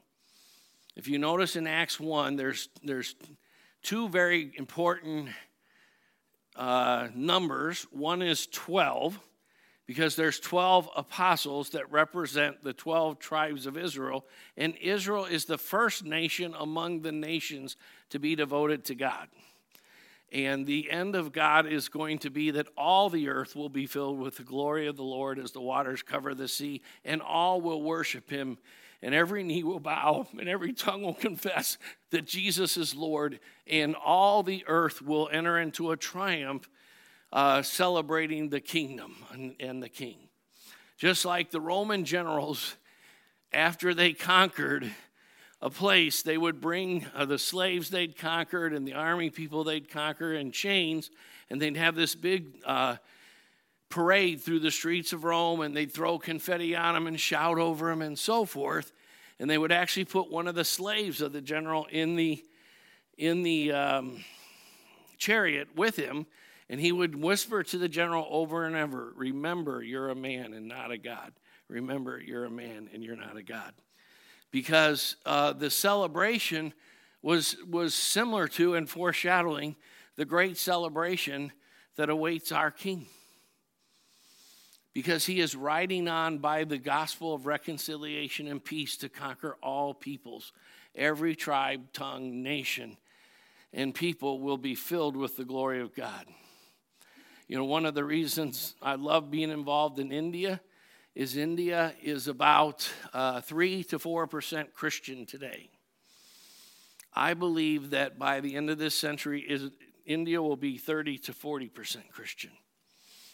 If 0.96 1.08
you 1.08 1.18
notice 1.18 1.56
in 1.56 1.66
Acts 1.66 2.00
1, 2.00 2.36
there's, 2.36 2.68
there's 2.84 3.16
two 3.82 4.10
very 4.10 4.52
important 4.56 5.30
uh, 6.56 7.08
Numbers, 7.16 7.88
one 7.90 8.22
is 8.22 8.46
12, 8.48 9.18
because 9.90 10.16
there's 10.16 10.40
12 10.40 10.88
apostles 10.96 11.72
that 11.72 11.92
represent 11.92 12.64
the 12.64 12.74
12 12.74 13.18
tribes 13.18 13.66
of 13.66 13.76
Israel, 13.76 14.24
and 14.56 14.76
Israel 14.76 15.26
is 15.26 15.46
the 15.46 15.58
first 15.58 16.06
nation 16.06 16.54
among 16.60 17.02
the 17.02 17.12
nations 17.12 17.76
to 18.12 18.20
be 18.20 18.36
devoted 18.36 18.86
to 18.86 18.94
God. 18.94 19.30
And 20.32 20.68
the 20.68 20.92
end 20.92 21.16
of 21.16 21.32
God 21.32 21.66
is 21.66 21.90
going 21.90 22.20
to 22.20 22.30
be 22.30 22.52
that 22.52 22.68
all 22.78 23.10
the 23.10 23.30
earth 23.30 23.56
will 23.56 23.68
be 23.68 23.88
filled 23.88 24.20
with 24.20 24.38
the 24.38 24.44
glory 24.44 24.86
of 24.86 24.96
the 24.96 25.02
Lord 25.02 25.40
as 25.40 25.54
the 25.54 25.60
waters 25.60 26.04
cover 26.04 26.36
the 26.36 26.48
sea, 26.48 26.84
and 27.04 27.20
all 27.20 27.60
will 27.60 27.82
worship 27.82 28.30
him. 28.30 28.60
And 29.02 29.16
every 29.16 29.42
knee 29.42 29.64
will 29.64 29.80
bow, 29.80 30.28
and 30.38 30.48
every 30.48 30.72
tongue 30.72 31.02
will 31.02 31.16
confess 31.16 31.80
that 32.12 32.28
Jesus 32.28 32.78
is 32.78 32.94
Lord, 32.94 33.40
and 33.66 33.96
all 33.96 34.44
the 34.44 34.64
earth 34.68 35.02
will 35.02 35.30
enter 35.32 35.58
into 35.58 35.90
a 35.90 35.98
triumph 35.98 36.70
uh, 37.32 37.62
celebrating 37.62 38.50
the 38.50 38.60
kingdom 38.60 39.16
and, 39.32 39.56
and 39.60 39.84
the 39.84 39.90
king. 39.90 40.18
Just 40.98 41.26
like 41.26 41.52
the 41.52 41.62
Roman 41.62 42.06
generals, 42.06 42.76
after 43.54 43.94
they 43.94 44.14
conquered, 44.14 44.92
a 45.62 45.70
place, 45.70 46.22
they 46.22 46.38
would 46.38 46.62
bring 46.62 47.06
uh, 47.14 47.26
the 47.26 47.38
slaves 47.38 47.90
they'd 47.90 48.18
conquered 48.18 48.74
and 48.74 48.88
the 48.88 48.94
army 48.94 49.30
people 49.30 49.64
they'd 49.64 49.90
conquer 49.90 50.34
in 50.34 50.52
chains, 50.52 51.12
and 51.50 51.62
they'd 51.62 51.76
have 51.76 51.96
this 51.96 52.16
big 52.16 52.46
uh, 52.66 52.96
parade 53.90 54.42
through 54.42 54.60
the 54.60 54.72
streets 54.72 55.12
of 55.12 55.24
Rome, 55.26 55.62
and 55.62 55.76
they'd 55.76 55.92
throw 55.92 56.18
confetti 56.18 56.76
on 56.76 56.94
them 56.94 57.08
and 57.08 57.20
shout 57.20 57.58
over 57.58 57.90
them 57.90 58.02
and 58.02 58.18
so 58.18 58.46
forth. 58.46 58.94
And 59.40 59.50
they 59.50 59.58
would 59.58 59.72
actually 59.72 60.06
put 60.06 60.32
one 60.32 60.48
of 60.48 60.56
the 60.56 60.64
slaves 60.64 61.22
of 61.22 61.34
the 61.34 61.42
general 61.42 61.86
in 61.92 62.16
the 62.16 62.44
in 63.18 63.44
the 63.44 63.74
um, 63.74 64.24
chariot 65.18 65.68
with 65.76 65.98
him, 65.98 66.26
and 66.70 66.80
he 66.80 66.92
would 66.92 67.16
whisper 67.16 67.64
to 67.64 67.78
the 67.78 67.90
general 67.90 68.28
over 68.30 68.66
and 68.66 68.76
over, 68.76 69.14
"Remember, 69.16 69.82
you're 69.82 70.10
a 70.10 70.16
man 70.16 70.54
and 70.54 70.68
not 70.68 70.92
a 70.92 70.98
god. 70.98 71.34
Remember, 71.68 72.20
you're 72.20 72.46
a 72.46 72.50
man 72.50 72.90
and 72.94 73.04
you're 73.04 73.16
not 73.16 73.38
a 73.38 73.44
god." 73.44 73.74
because 74.52 75.16
uh, 75.26 75.54
the 75.54 75.70
celebration 75.70 76.74
was, 77.22 77.56
was 77.70 77.94
similar 77.94 78.48
to 78.48 78.76
and 78.76 78.90
foreshadowing 78.90 79.76
the 80.16 80.26
great 80.26 80.58
celebration 80.58 81.52
that 81.96 82.10
awaits 82.10 82.52
our 82.52 82.72
King. 82.72 83.06
Because 84.94 85.26
he 85.26 85.40
is 85.40 85.56
riding 85.56 86.08
on 86.08 86.40
by 86.40 86.64
the 86.64 86.78
gospel 86.78 87.34
of 87.34 87.46
reconciliation 87.46 88.48
and 88.48 88.64
peace 88.64 88.98
to 88.98 89.10
conquer 89.10 89.56
all 89.62 89.94
peoples, 89.94 90.52
every 90.96 91.36
tribe, 91.36 91.94
tongue, 91.94 92.42
nation, 92.42 92.98
and 93.72 93.94
people 93.94 94.40
will 94.40 94.58
be 94.58 94.76
filled 94.76 95.16
with 95.16 95.38
the 95.38 95.46
glory 95.46 95.80
of 95.80 95.96
God. 95.96 96.26
You 97.50 97.58
know, 97.58 97.66
one 97.66 97.88
of 97.88 97.96
the 97.96 98.04
reasons 98.04 98.76
I 98.80 98.94
love 98.94 99.32
being 99.32 99.50
involved 99.50 99.98
in 99.98 100.12
India 100.12 100.62
is 101.16 101.36
India 101.36 101.96
is 102.00 102.28
about 102.28 102.88
uh, 103.12 103.42
3 103.42 103.84
to 103.86 103.98
4% 103.98 104.72
Christian 104.76 105.26
today. 105.26 105.72
I 107.12 107.34
believe 107.34 107.90
that 107.90 108.20
by 108.20 108.40
the 108.40 108.56
end 108.56 108.70
of 108.70 108.78
this 108.78 108.94
century, 108.94 109.42
is, 109.42 109.72
India 110.06 110.40
will 110.40 110.58
be 110.58 110.78
30 110.78 111.18
to 111.18 111.34
40% 111.34 112.10
Christian. 112.12 112.52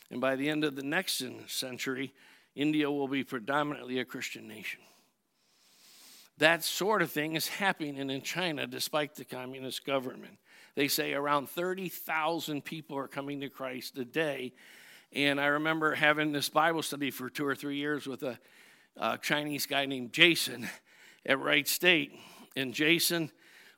And 0.10 0.22
by 0.22 0.38
the 0.38 0.50
end 0.50 0.64
of 0.64 0.78
the 0.78 0.84
next 0.84 1.22
century, 1.48 2.14
India 2.56 2.90
will 2.90 3.10
be 3.10 3.26
predominantly 3.26 4.00
a 4.00 4.06
Christian 4.06 4.48
nation. 4.48 4.80
That 6.38 6.64
sort 6.64 7.02
of 7.02 7.12
thing 7.12 7.36
is 7.36 7.50
happening 7.50 7.98
in 7.98 8.22
China 8.22 8.66
despite 8.66 9.16
the 9.16 9.26
communist 9.26 9.86
government. 9.86 10.38
They 10.76 10.88
say 10.88 11.14
around 11.14 11.50
30,000 11.50 12.64
people 12.64 12.98
are 12.98 13.08
coming 13.08 13.42
to 13.42 13.50
Christ 13.50 13.98
a 13.98 14.06
day 14.06 14.54
and 15.16 15.40
I 15.40 15.46
remember 15.46 15.96
having 15.96 16.34
this 16.34 16.50
Bible 16.50 16.84
study 16.84 17.10
for 17.10 17.30
two 17.30 17.46
or 17.46 17.56
three 17.56 17.78
years 17.78 18.06
with 18.06 18.24
a, 18.24 18.38
a 18.98 19.18
Chinese 19.18 19.66
guy 19.66 19.86
named 19.86 20.12
Jason 20.12 20.68
at 21.26 21.40
Wright 21.40 21.66
State. 21.66 22.12
And 22.58 22.74
Jason 22.74 23.32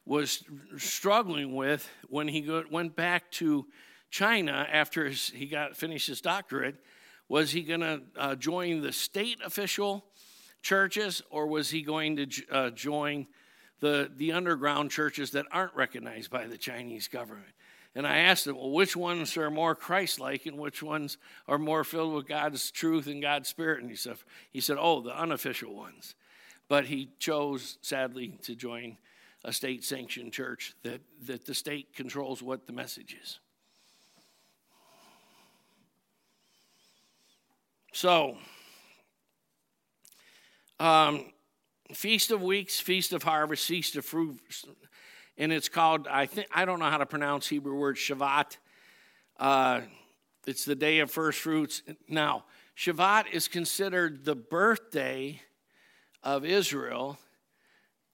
was 0.04 0.44
struggling 0.78 1.56
with 1.56 1.88
when 2.10 2.28
he 2.28 2.50
went 2.72 2.96
back 2.96 3.30
to 3.34 3.68
China 4.10 4.68
after 4.72 5.06
his, 5.06 5.30
he 5.30 5.46
got 5.46 5.78
finished 5.78 6.08
his 6.08 6.22
doctorate. 6.22 6.78
Was 7.30 7.52
he 7.52 7.62
going 7.62 7.82
to 7.82 8.02
uh, 8.16 8.36
join 8.36 8.82
the 8.82 8.92
state 8.92 9.38
official 9.46 10.06
churches, 10.64 11.22
or 11.30 11.46
was 11.46 11.70
he 11.70 11.84
going 11.84 12.16
to 12.16 12.28
uh, 12.52 12.70
join 12.72 13.28
the 13.80 14.12
the 14.16 14.32
underground 14.32 14.92
churches 14.92 15.32
that 15.32 15.46
aren't 15.52 15.76
recognized 15.76 16.30
by 16.30 16.48
the 16.48 16.58
Chinese 16.58 17.08
government? 17.08 17.54
And 17.96 18.06
I 18.06 18.18
asked 18.20 18.46
him, 18.46 18.56
well, 18.56 18.70
which 18.70 18.96
ones 18.96 19.36
are 19.38 19.50
more 19.50 19.74
Christ 19.74 20.20
like 20.20 20.46
and 20.46 20.60
which 20.60 20.84
ones 20.84 21.18
are 21.48 21.58
more 21.58 21.84
filled 21.84 22.14
with 22.14 22.28
God's 22.28 22.70
truth 22.70 23.08
and 23.08 23.24
God's 23.24 23.50
spirit? 23.50 23.82
And 23.82 23.90
he 23.90 23.96
said, 23.96 24.18
he 24.52 24.62
said, 24.62 24.78
oh, 24.80 25.02
the 25.02 25.20
unofficial 25.20 25.74
ones. 25.74 26.14
But 26.68 26.86
he 26.86 27.10
chose, 27.18 27.80
sadly, 27.82 28.38
to 28.44 28.54
join 28.54 28.98
a 29.44 29.52
state 29.52 29.84
sanctioned 29.84 30.32
church 30.32 30.76
that, 30.84 31.02
that 31.26 31.48
the 31.48 31.56
state 31.56 31.96
controls 31.96 32.44
what 32.44 32.68
the 32.68 32.74
message 32.74 33.18
is. 33.20 33.40
So, 37.94 38.38
um, 40.80 41.32
Feast 41.94 42.32
of 42.32 42.42
Weeks, 42.42 42.80
Feast 42.80 43.14
of 43.14 43.24
Harvest, 43.24 43.66
Feast 43.66 43.96
of 43.96 44.06
Fruit, 44.06 44.40
and 45.38 45.54
it's 45.54 45.70
called 45.70 46.08
I 46.08 46.26
think 46.26 46.48
I 46.54 46.66
don't 46.66 46.80
know 46.80 46.90
how 46.90 46.98
to 46.98 47.06
pronounce 47.06 47.48
Hebrew 47.48 47.76
word 47.76 47.96
Shavat. 47.96 48.58
Uh, 49.40 49.82
it's 50.46 50.66
the 50.66 50.76
day 50.76 51.00
of 51.00 51.12
first 51.12 51.40
fruits. 51.40 51.82
Now, 52.08 52.46
Shavat 52.76 53.32
is 53.32 53.48
considered 53.48 54.24
the 54.24 54.36
birthday 54.36 55.42
of 56.24 56.46
Israel, 56.46 57.18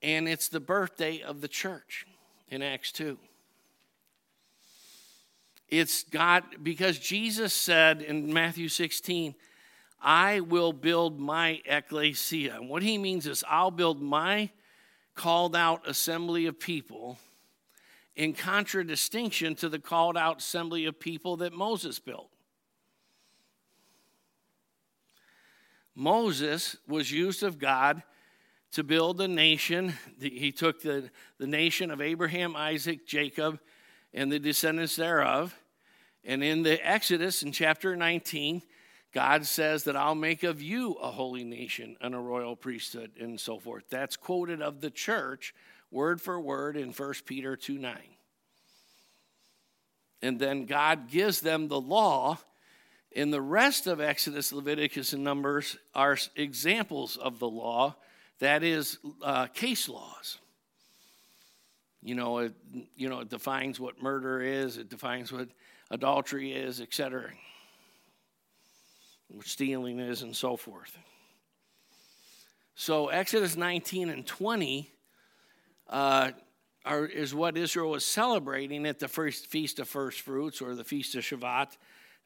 and 0.02 0.28
it's 0.28 0.50
the 0.50 0.60
birthday 0.60 1.22
of 1.22 1.42
the 1.42 1.48
church 1.48 2.06
in 2.50 2.62
Acts 2.62 2.92
2. 2.92 3.18
It's 5.70 6.04
God, 6.04 6.44
because 6.62 7.00
Jesus 7.00 7.54
said 7.54 8.02
in 8.02 8.32
Matthew 8.32 8.68
16, 8.70 9.34
I 10.04 10.42
will 10.42 10.74
build 10.74 11.20
my 11.20 11.62
ecclesia. 11.66 12.56
And 12.56 12.70
what 12.70 12.84
he 12.84 12.98
means 12.98 13.26
is, 13.26 13.44
I'll 13.48 13.72
build 13.72 14.02
my 14.02 14.50
called 15.16 15.56
out 15.56 15.88
assembly 15.88 16.46
of 16.46 16.60
people 16.60 17.18
in 18.16 18.34
contradistinction 18.34 19.56
to 19.56 19.70
the 19.70 19.80
called 19.80 20.18
out 20.18 20.40
assembly 20.40 20.86
of 20.86 21.00
people 21.00 21.38
that 21.38 21.54
Moses 21.54 22.00
built. 22.00 22.30
Moses 25.96 26.76
was 26.88 27.12
used 27.12 27.44
of 27.44 27.58
God 27.58 28.04
to 28.74 28.84
build 28.84 29.22
a 29.22 29.28
nation. 29.28 29.94
He 30.20 30.52
took 30.52 30.82
the, 30.82 31.10
the 31.38 31.48
nation 31.48 31.92
of 31.92 32.02
Abraham, 32.02 32.56
Isaac, 32.56 33.06
Jacob, 33.06 33.60
and 34.14 34.32
the 34.32 34.40
descendants 34.40 34.96
thereof. 34.96 35.56
And 36.26 36.44
in 36.44 36.64
the 36.64 36.86
Exodus 36.86 37.44
in 37.44 37.52
chapter 37.52 37.96
19, 37.96 38.64
God 39.14 39.46
says 39.46 39.84
that 39.84 39.96
I'll 39.96 40.16
make 40.16 40.42
of 40.44 40.62
you 40.62 40.94
a 40.94 41.12
holy 41.12 41.44
nation 41.44 41.96
and 42.02 42.16
a 42.16 42.20
royal 42.20 42.56
priesthood 42.56 43.12
and 43.20 43.40
so 43.40 43.60
forth. 43.60 43.84
That's 43.90 44.18
quoted 44.18 44.62
of 44.62 44.82
the 44.82 44.90
church 44.90 45.54
word 45.92 46.20
for 46.20 46.40
word 46.40 46.76
in 46.76 46.92
1 46.92 47.14
Peter 47.26 47.56
2 47.56 47.78
9. 47.78 47.96
And 50.24 50.40
then 50.40 50.66
God 50.66 51.10
gives 51.10 51.42
them 51.42 51.68
the 51.68 51.80
law. 51.80 52.40
In 53.12 53.30
the 53.30 53.42
rest 53.42 53.86
of 53.86 54.02
Exodus, 54.02 54.52
Leviticus, 54.52 55.14
and 55.14 55.24
Numbers 55.24 55.78
are 55.94 56.18
examples 56.36 57.16
of 57.16 57.38
the 57.38 57.48
law, 57.48 57.96
that 58.40 58.64
is, 58.64 58.98
uh, 59.22 59.46
case 59.46 59.88
laws. 59.88 60.40
You 62.02 62.16
know, 62.16 62.40
it, 62.40 62.54
you 62.96 63.10
know, 63.10 63.20
it 63.20 63.30
defines 63.30 63.80
what 63.80 64.02
murder 64.02 64.42
is, 64.42 64.78
it 64.78 64.90
defines 64.90 65.32
what 65.32 65.50
adultery 65.92 66.54
is, 66.54 66.82
etc 66.82 67.30
what 69.34 69.48
stealing 69.48 70.00
is, 70.00 70.22
and 70.22 70.36
so 70.36 70.56
forth. 70.56 70.98
So, 72.76 73.10
Exodus 73.10 73.56
19 73.56 74.10
and 74.10 74.26
20 74.26 74.92
uh, 75.90 76.32
are, 76.86 77.06
is 77.06 77.34
what 77.34 77.58
Israel 77.58 77.92
was 77.92 78.06
celebrating 78.06 78.86
at 78.86 79.00
the 79.00 79.08
first 79.08 79.48
Feast 79.48 79.80
of 79.80 79.88
First 79.88 80.22
Fruits 80.22 80.62
or 80.62 80.76
the 80.76 80.84
Feast 80.84 81.16
of 81.16 81.24
Shavat, 81.24 81.78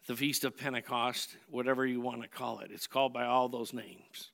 the 0.07 0.15
Feast 0.15 0.43
of 0.43 0.57
Pentecost, 0.57 1.35
whatever 1.49 1.85
you 1.85 2.01
want 2.01 2.21
to 2.21 2.27
call 2.27 2.59
it. 2.59 2.71
It's 2.71 2.87
called 2.87 3.13
by 3.13 3.25
all 3.25 3.49
those 3.49 3.73
names. 3.73 4.31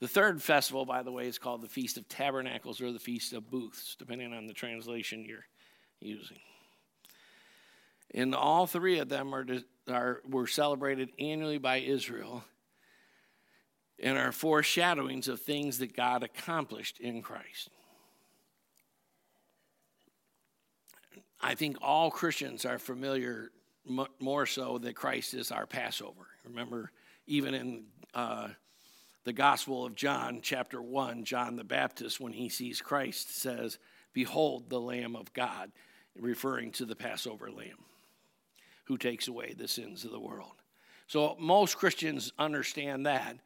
The 0.00 0.08
third 0.08 0.40
festival, 0.40 0.84
by 0.84 1.02
the 1.02 1.10
way, 1.10 1.26
is 1.26 1.38
called 1.38 1.62
the 1.62 1.68
Feast 1.68 1.96
of 1.96 2.08
Tabernacles 2.08 2.80
or 2.80 2.92
the 2.92 3.00
Feast 3.00 3.32
of 3.32 3.50
Booths, 3.50 3.96
depending 3.98 4.32
on 4.32 4.46
the 4.46 4.52
translation 4.52 5.24
you're 5.24 5.46
using. 6.00 6.38
And 8.14 8.34
all 8.34 8.66
three 8.66 8.98
of 8.98 9.08
them 9.08 9.34
are, 9.34 9.46
are, 9.88 10.22
were 10.28 10.46
celebrated 10.46 11.10
annually 11.18 11.58
by 11.58 11.78
Israel 11.78 12.44
and 13.98 14.16
are 14.16 14.32
foreshadowings 14.32 15.28
of 15.28 15.40
things 15.40 15.78
that 15.78 15.94
God 15.94 16.22
accomplished 16.22 17.00
in 17.00 17.20
Christ. 17.20 17.70
I 21.40 21.54
think 21.54 21.76
all 21.80 22.10
Christians 22.10 22.64
are 22.64 22.78
familiar 22.78 23.50
more 24.20 24.46
so 24.46 24.78
that 24.78 24.96
Christ 24.96 25.34
is 25.34 25.50
our 25.50 25.66
Passover. 25.66 26.26
Remember, 26.44 26.90
even 27.26 27.54
in 27.54 27.84
uh, 28.14 28.48
the 29.24 29.32
Gospel 29.32 29.86
of 29.86 29.94
John, 29.94 30.40
chapter 30.42 30.82
1, 30.82 31.24
John 31.24 31.56
the 31.56 31.64
Baptist, 31.64 32.20
when 32.20 32.32
he 32.32 32.48
sees 32.48 32.80
Christ, 32.80 33.36
says, 33.36 33.78
Behold 34.12 34.68
the 34.68 34.80
Lamb 34.80 35.16
of 35.16 35.32
God, 35.32 35.70
referring 36.18 36.72
to 36.72 36.84
the 36.84 36.96
Passover 36.96 37.50
lamb 37.50 37.78
who 38.88 38.98
takes 38.98 39.28
away 39.28 39.54
the 39.56 39.68
sins 39.68 40.04
of 40.04 40.10
the 40.10 40.18
world. 40.18 40.54
So 41.06 41.36
most 41.38 41.76
Christians 41.76 42.32
understand 42.38 43.06
that, 43.06 43.36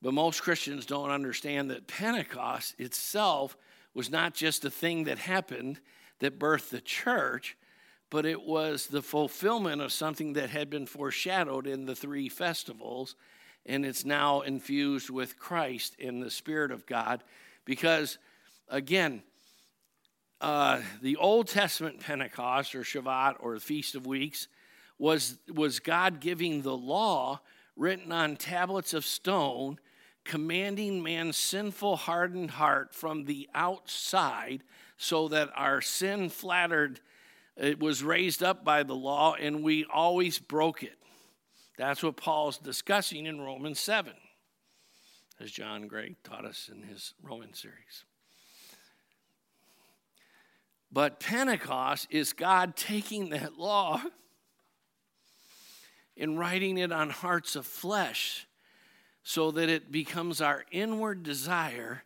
but 0.00 0.14
most 0.14 0.42
Christians 0.42 0.86
don't 0.86 1.10
understand 1.10 1.70
that 1.70 1.86
Pentecost 1.86 2.74
itself 2.78 3.56
was 3.92 4.08
not 4.08 4.34
just 4.34 4.64
a 4.64 4.70
thing 4.70 5.04
that 5.04 5.18
happened 5.18 5.80
that 6.20 6.38
birthed 6.38 6.70
the 6.70 6.80
church, 6.80 7.56
but 8.08 8.24
it 8.24 8.42
was 8.42 8.86
the 8.86 9.02
fulfillment 9.02 9.82
of 9.82 9.92
something 9.92 10.34
that 10.34 10.50
had 10.50 10.70
been 10.70 10.86
foreshadowed 10.86 11.66
in 11.66 11.86
the 11.86 11.96
three 11.96 12.28
festivals, 12.28 13.16
and 13.66 13.84
it's 13.84 14.04
now 14.04 14.42
infused 14.42 15.10
with 15.10 15.38
Christ 15.38 15.96
in 15.98 16.20
the 16.20 16.30
Spirit 16.30 16.70
of 16.70 16.86
God. 16.86 17.22
Because, 17.64 18.18
again, 18.68 19.22
uh, 20.40 20.80
the 21.00 21.16
Old 21.16 21.46
Testament 21.46 22.00
Pentecost 22.00 22.74
or 22.74 22.82
Shavuot 22.82 23.36
or 23.40 23.54
the 23.54 23.60
Feast 23.60 23.94
of 23.94 24.06
Weeks 24.06 24.48
was, 25.02 25.36
was 25.52 25.80
God 25.80 26.20
giving 26.20 26.62
the 26.62 26.76
law 26.76 27.40
written 27.76 28.12
on 28.12 28.36
tablets 28.36 28.94
of 28.94 29.04
stone, 29.04 29.80
commanding 30.22 31.02
man's 31.02 31.36
sinful, 31.36 31.96
hardened 31.96 32.52
heart 32.52 32.94
from 32.94 33.24
the 33.24 33.48
outside 33.52 34.62
so 34.96 35.26
that 35.26 35.50
our 35.56 35.80
sin 35.80 36.28
flattered, 36.28 37.00
it 37.56 37.80
was 37.80 38.04
raised 38.04 38.44
up 38.44 38.64
by 38.64 38.84
the 38.84 38.94
law 38.94 39.34
and 39.34 39.64
we 39.64 39.84
always 39.92 40.38
broke 40.38 40.84
it. 40.84 40.98
That's 41.76 42.04
what 42.04 42.16
Paul's 42.16 42.58
discussing 42.58 43.26
in 43.26 43.40
Romans 43.40 43.80
7, 43.80 44.12
as 45.40 45.50
John 45.50 45.88
Gregg 45.88 46.14
taught 46.22 46.44
us 46.44 46.70
in 46.72 46.84
his 46.84 47.14
Roman 47.20 47.54
series. 47.54 48.04
But 50.92 51.18
Pentecost 51.18 52.06
is 52.08 52.32
God 52.32 52.76
taking 52.76 53.30
that 53.30 53.54
law 53.58 54.00
in 56.16 56.36
writing 56.36 56.78
it 56.78 56.92
on 56.92 57.10
hearts 57.10 57.56
of 57.56 57.66
flesh 57.66 58.46
so 59.22 59.50
that 59.52 59.68
it 59.68 59.92
becomes 59.92 60.40
our 60.40 60.64
inward 60.70 61.22
desire 61.22 62.02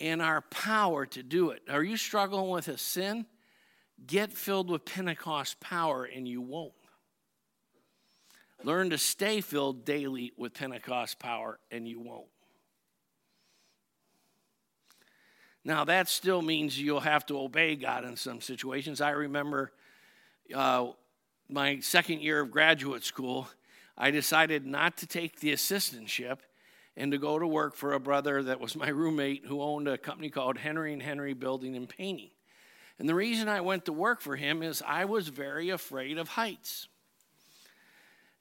and 0.00 0.22
our 0.22 0.42
power 0.42 1.06
to 1.06 1.22
do 1.22 1.50
it. 1.50 1.62
Are 1.68 1.82
you 1.82 1.96
struggling 1.96 2.50
with 2.50 2.68
a 2.68 2.78
sin? 2.78 3.26
Get 4.06 4.32
filled 4.32 4.70
with 4.70 4.84
Pentecost 4.84 5.60
power 5.60 6.04
and 6.04 6.26
you 6.26 6.40
won't. 6.40 6.72
Learn 8.64 8.90
to 8.90 8.98
stay 8.98 9.40
filled 9.40 9.84
daily 9.84 10.32
with 10.36 10.54
Pentecost 10.54 11.18
power 11.18 11.58
and 11.70 11.86
you 11.86 12.00
won't. 12.00 12.26
Now, 15.64 15.84
that 15.84 16.08
still 16.08 16.40
means 16.40 16.80
you'll 16.80 17.00
have 17.00 17.26
to 17.26 17.38
obey 17.38 17.76
God 17.76 18.04
in 18.04 18.16
some 18.16 18.40
situations. 18.40 19.00
I 19.00 19.10
remember 19.10 19.72
uh, 20.54 20.88
my 21.48 21.80
second 21.80 22.20
year 22.20 22.40
of 22.40 22.50
graduate 22.50 23.04
school, 23.04 23.48
I 23.96 24.10
decided 24.10 24.66
not 24.66 24.96
to 24.98 25.06
take 25.06 25.40
the 25.40 25.52
assistantship 25.52 26.38
and 26.96 27.12
to 27.12 27.18
go 27.18 27.38
to 27.38 27.46
work 27.46 27.74
for 27.74 27.92
a 27.92 28.00
brother 28.00 28.42
that 28.42 28.60
was 28.60 28.76
my 28.76 28.88
roommate 28.88 29.46
who 29.46 29.62
owned 29.62 29.88
a 29.88 29.96
company 29.96 30.30
called 30.30 30.58
Henry 30.58 30.92
and 30.92 31.02
Henry 31.02 31.32
Building 31.32 31.76
and 31.76 31.88
Painting. 31.88 32.30
And 32.98 33.08
the 33.08 33.14
reason 33.14 33.48
I 33.48 33.60
went 33.60 33.84
to 33.84 33.92
work 33.92 34.20
for 34.20 34.36
him 34.36 34.62
is 34.62 34.82
I 34.84 35.04
was 35.04 35.28
very 35.28 35.70
afraid 35.70 36.18
of 36.18 36.28
heights. 36.28 36.88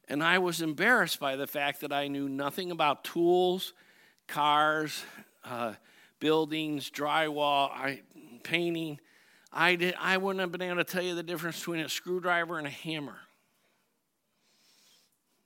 And 0.10 0.24
I 0.24 0.40
was 0.40 0.62
embarrassed 0.62 1.20
by 1.20 1.36
the 1.36 1.48
fact 1.48 1.82
that 1.82 1.94
I 1.94 2.08
knew 2.08 2.28
nothing 2.28 2.72
about 2.72 3.04
tools, 3.04 3.74
cars, 4.28 5.04
uh, 5.46 5.74
buildings, 6.20 6.90
drywall, 6.90 7.70
I, 7.72 8.02
painting. 8.44 9.00
I, 9.58 9.76
did, 9.76 9.96
I 10.00 10.18
wouldn't 10.18 10.40
have 10.40 10.52
been 10.52 10.62
able 10.62 10.78
to 10.78 10.84
tell 10.84 11.02
you 11.02 11.16
the 11.16 11.24
difference 11.24 11.58
between 11.58 11.80
a 11.80 11.90
screwdriver 11.90 12.60
and 12.60 12.68
a 12.68 12.70
hammer. 12.70 13.18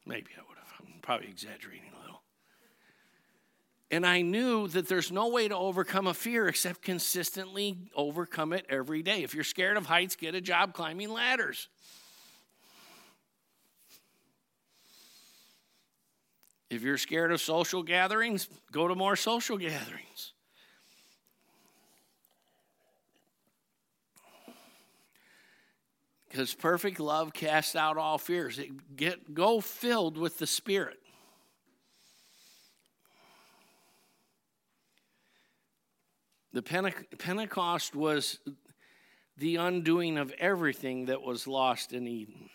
Maybe 0.06 0.32
I 0.38 0.42
would 0.50 0.58
have. 0.58 0.68
I'm 0.82 1.00
probably 1.02 1.30
exaggerating 1.30 1.90
a 1.96 2.02
little. 2.02 2.22
And 3.90 4.06
I 4.06 4.22
knew 4.22 4.68
that 4.68 4.90
there's 4.90 5.14
no 5.14 5.30
way 5.30 5.48
to 5.48 5.56
overcome 5.56 6.08
a 6.08 6.14
fear 6.14 6.50
except 6.50 6.82
consistently 6.82 7.78
overcome 7.96 8.52
it 8.52 8.66
every 8.68 9.02
day. 9.02 9.24
If 9.24 9.34
you're 9.34 9.46
scared 9.46 9.78
of 9.78 9.86
heights, 9.86 10.18
get 10.18 10.36
a 10.36 10.42
job 10.42 10.74
climbing 10.74 11.14
ladders. 11.14 11.70
If 16.70 16.82
you're 16.82 16.98
scared 16.98 17.32
of 17.32 17.40
social 17.40 17.82
gatherings, 17.82 18.50
go 18.74 18.90
to 18.90 18.96
more 18.96 19.16
social 19.16 19.58
gatherings. 19.58 20.34
Because 26.32 26.54
perfect 26.54 27.02
love 27.02 27.34
casts 27.34 27.76
out 27.76 27.98
all 27.98 28.18
fears. 28.18 28.58
It 28.58 28.96
get, 28.96 29.34
go 29.34 29.60
filled 29.60 30.18
with 30.18 30.38
the 30.38 30.48
Spirit. 30.48 30.98
The 36.54 36.62
Pentecost 36.62 37.96
was 37.98 38.40
the 39.36 39.58
undoing 39.58 40.18
of 40.18 40.32
everything 40.40 41.08
that 41.08 41.22
was 41.22 41.48
lost 41.48 41.92
in 41.92 42.08
Eden. 42.08 42.50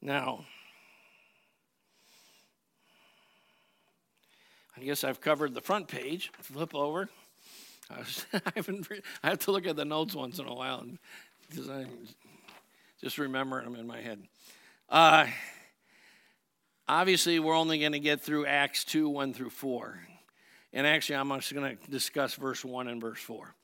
Now, 0.00 0.46
I 4.74 4.80
guess 4.84 5.04
I've 5.04 5.20
covered 5.20 5.52
the 5.52 5.60
front 5.60 5.86
page. 5.86 6.32
Flip 6.40 6.74
over. 6.74 7.10
I, 7.90 7.98
was, 7.98 8.26
I 8.32 8.52
haven't. 8.54 8.88
I 9.22 9.28
have 9.30 9.38
to 9.40 9.52
look 9.52 9.66
at 9.66 9.76
the 9.76 9.84
notes 9.84 10.14
once 10.14 10.38
in 10.38 10.46
a 10.46 10.54
while 10.54 10.84
because 11.48 11.68
I 11.68 11.86
just 13.00 13.18
remember 13.18 13.62
them 13.62 13.76
in 13.76 13.86
my 13.86 14.00
head. 14.00 14.22
Uh, 14.88 15.26
obviously, 16.88 17.38
we're 17.38 17.56
only 17.56 17.78
going 17.78 17.92
to 17.92 18.00
get 18.00 18.20
through 18.20 18.46
Acts 18.46 18.84
two 18.84 19.08
one 19.08 19.32
through 19.32 19.50
four, 19.50 20.00
and 20.72 20.86
actually, 20.86 21.16
I'm 21.16 21.28
just 21.40 21.54
going 21.54 21.76
to 21.76 21.90
discuss 21.90 22.34
verse 22.34 22.64
one 22.64 22.88
and 22.88 23.00
verse 23.00 23.20
four. 23.20 23.54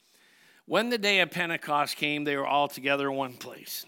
When 0.66 0.90
the 0.90 0.98
day 0.98 1.20
of 1.20 1.30
Pentecost 1.30 1.96
came, 1.96 2.24
they 2.24 2.36
were 2.36 2.46
all 2.46 2.68
together 2.68 3.10
in 3.10 3.16
one 3.16 3.32
place. 3.34 3.84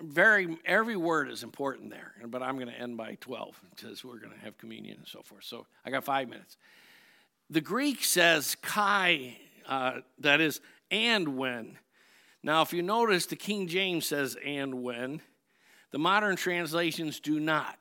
Very 0.00 0.56
every 0.64 0.96
word 0.96 1.28
is 1.28 1.42
important 1.42 1.90
there, 1.90 2.12
but 2.26 2.42
I'm 2.42 2.54
going 2.56 2.68
to 2.68 2.80
end 2.80 2.96
by 2.96 3.16
12 3.20 3.60
because 3.74 4.04
we're 4.04 4.18
going 4.18 4.32
to 4.32 4.38
have 4.44 4.56
communion 4.56 4.98
and 4.98 5.06
so 5.08 5.20
forth. 5.22 5.42
So 5.42 5.66
I 5.84 5.90
got 5.90 6.04
five 6.04 6.28
minutes. 6.28 6.56
The 7.50 7.60
Greek 7.60 8.02
says 8.02 8.56
kai, 8.62 9.36
uh, 9.66 10.00
that 10.18 10.40
is, 10.40 10.60
and 10.90 11.36
when. 11.36 11.78
Now, 12.42 12.62
if 12.62 12.72
you 12.72 12.82
notice, 12.82 13.26
the 13.26 13.36
King 13.36 13.68
James 13.68 14.06
says 14.06 14.36
and 14.44 14.82
when. 14.82 15.20
The 15.90 15.98
modern 15.98 16.36
translations 16.36 17.20
do 17.20 17.38
not. 17.38 17.78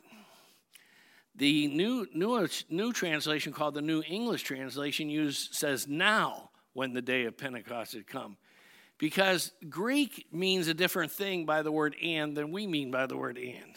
The 1.35 1.67
new, 1.67 2.07
new, 2.13 2.47
new 2.69 2.93
translation, 2.93 3.53
called 3.53 3.73
the 3.73 3.81
New 3.81 4.03
English 4.07 4.43
Translation, 4.43 5.09
use, 5.09 5.49
says 5.51 5.87
now 5.87 6.51
when 6.73 6.93
the 6.93 7.01
day 7.01 7.25
of 7.25 7.37
Pentecost 7.37 7.93
had 7.93 8.05
come. 8.05 8.37
Because 8.99 9.51
Greek 9.67 10.27
means 10.31 10.67
a 10.67 10.73
different 10.73 11.11
thing 11.11 11.45
by 11.45 11.63
the 11.63 11.71
word 11.71 11.95
and 12.01 12.37
than 12.37 12.51
we 12.51 12.67
mean 12.67 12.91
by 12.91 13.07
the 13.07 13.17
word 13.17 13.37
and. 13.37 13.75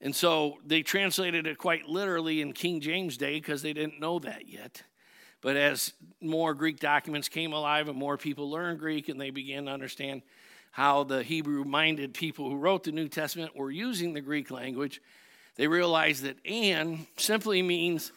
And 0.00 0.16
so 0.16 0.58
they 0.64 0.82
translated 0.82 1.46
it 1.46 1.58
quite 1.58 1.86
literally 1.86 2.40
in 2.40 2.52
King 2.52 2.80
James 2.80 3.16
Day 3.16 3.34
because 3.34 3.62
they 3.62 3.72
didn't 3.72 4.00
know 4.00 4.18
that 4.20 4.48
yet. 4.48 4.82
But 5.42 5.56
as 5.56 5.92
more 6.20 6.54
Greek 6.54 6.80
documents 6.80 7.28
came 7.28 7.52
alive 7.52 7.88
and 7.88 7.96
more 7.96 8.16
people 8.16 8.50
learned 8.50 8.78
Greek 8.78 9.08
and 9.08 9.20
they 9.20 9.30
began 9.30 9.66
to 9.66 9.72
understand 9.72 10.22
how 10.72 11.04
the 11.04 11.22
Hebrew 11.22 11.64
minded 11.64 12.14
people 12.14 12.48
who 12.48 12.56
wrote 12.56 12.84
the 12.84 12.92
New 12.92 13.08
Testament 13.08 13.56
were 13.56 13.70
using 13.70 14.12
the 14.12 14.20
Greek 14.20 14.50
language, 14.50 15.02
they 15.56 15.66
realized 15.66 16.22
that 16.22 16.36
and 16.46 17.06
simply 17.16 17.60
means 17.60 18.12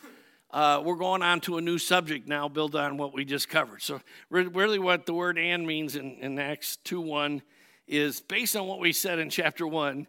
uh, 0.51 0.81
we're 0.85 0.95
going 0.95 1.23
on 1.23 1.41
to 1.41 1.57
a 1.57 1.61
new 1.61 1.79
subject 1.79 2.27
now, 2.27 2.47
build 2.47 2.75
on 2.75 2.95
what 2.95 3.11
we 3.11 3.25
just 3.25 3.49
covered. 3.49 3.81
So, 3.81 4.01
really, 4.29 4.77
what 4.77 5.07
the 5.07 5.13
word 5.13 5.39
and 5.39 5.65
means 5.65 5.95
in, 5.95 6.11
in 6.19 6.37
Acts 6.37 6.77
2 6.83 7.01
1 7.01 7.41
is 7.87 8.21
based 8.21 8.55
on 8.55 8.67
what 8.67 8.79
we 8.79 8.93
said 8.93 9.17
in 9.17 9.31
chapter 9.31 9.65
1 9.65 10.05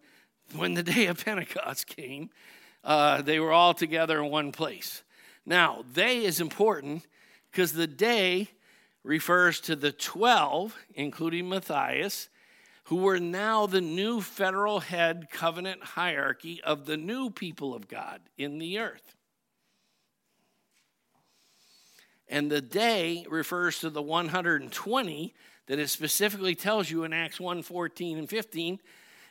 when 0.54 0.74
the 0.74 0.82
day 0.94 1.06
of 1.06 1.24
Pentecost 1.24 1.86
came, 1.86 2.30
uh, 2.82 3.22
they 3.22 3.40
were 3.40 3.52
all 3.52 3.74
together 3.74 4.22
in 4.22 4.30
one 4.30 4.52
place. 4.52 5.02
Now, 5.46 5.84
they 5.92 6.24
is 6.24 6.40
important 6.40 7.06
because 7.50 7.72
the 7.72 7.86
day 7.86 8.48
refers 9.02 9.60
to 9.60 9.76
the 9.76 9.92
12, 9.92 10.76
including 10.94 11.48
Matthias, 11.48 12.28
who 12.84 12.96
were 12.96 13.18
now 13.18 13.66
the 13.66 13.80
new 13.80 14.20
federal 14.20 14.80
head 14.80 15.28
covenant 15.30 15.82
hierarchy 15.82 16.60
of 16.62 16.86
the 16.86 16.96
new 16.96 17.30
people 17.30 17.74
of 17.74 17.88
God 17.88 18.20
in 18.36 18.58
the 18.58 18.78
earth. 18.78 19.14
And 22.28 22.50
the 22.50 22.60
day 22.60 23.26
refers 23.28 23.78
to 23.80 23.90
the 23.90 24.02
120 24.02 25.34
that 25.66 25.78
it 25.78 25.88
specifically 25.88 26.54
tells 26.54 26.90
you 26.90 27.04
in 27.04 27.12
Acts 27.12 27.40
1 27.40 27.62
14 27.62 28.18
and 28.18 28.28
15. 28.28 28.80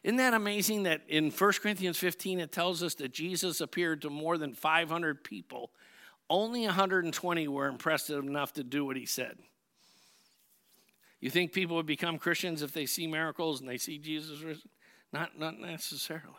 Isn't 0.04 0.18
that 0.18 0.34
amazing 0.34 0.84
that 0.84 1.02
in 1.08 1.32
1 1.32 1.52
Corinthians 1.62 1.98
15 1.98 2.40
it 2.40 2.52
tells 2.52 2.84
us 2.84 2.96
that 2.96 3.14
Jesus 3.14 3.62
appeared 3.62 4.02
to 4.02 4.10
more 4.10 4.38
than 4.38 4.54
500 4.54 5.24
people? 5.24 5.72
Only 6.30 6.66
120 6.66 7.48
were 7.48 7.68
impressed 7.68 8.10
enough 8.10 8.54
to 8.54 8.64
do 8.64 8.86
what 8.86 8.98
he 8.98 9.06
said. 9.06 9.38
You 11.22 11.30
think 11.30 11.54
people 11.54 11.78
would 11.78 11.86
become 11.86 12.18
Christians 12.18 12.62
if 12.62 12.74
they 12.74 12.86
see 12.86 13.08
miracles 13.08 13.62
and 13.62 13.70
they 13.70 13.78
see 13.78 13.98
Jesus 13.98 14.42
risen? 14.42 14.70
Not, 15.14 15.40
not 15.40 15.58
necessarily. 15.58 16.34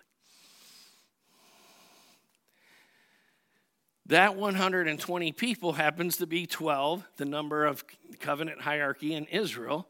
That 4.06 4.36
120 4.36 5.32
people 5.32 5.72
happens 5.72 6.18
to 6.18 6.26
be 6.26 6.46
12, 6.46 7.02
the 7.16 7.24
number 7.24 7.64
of 7.64 7.82
covenant 8.20 8.60
hierarchy 8.60 9.14
in 9.14 9.24
Israel, 9.26 9.88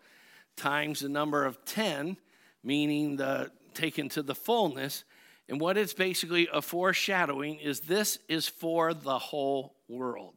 times 0.54 1.00
the 1.00 1.08
number 1.08 1.44
of 1.44 1.64
10, 1.64 2.16
meaning 2.62 3.16
the 3.16 3.50
taken 3.74 4.08
to 4.10 4.22
the 4.22 4.34
fullness. 4.34 5.04
And 5.48 5.60
what 5.60 5.76
it's 5.76 5.94
basically 5.94 6.48
a 6.52 6.62
foreshadowing 6.62 7.56
is 7.56 7.80
this 7.80 8.18
is 8.28 8.48
for 8.48 8.94
the 8.94 9.18
whole 9.18 9.74
world. 9.88 10.34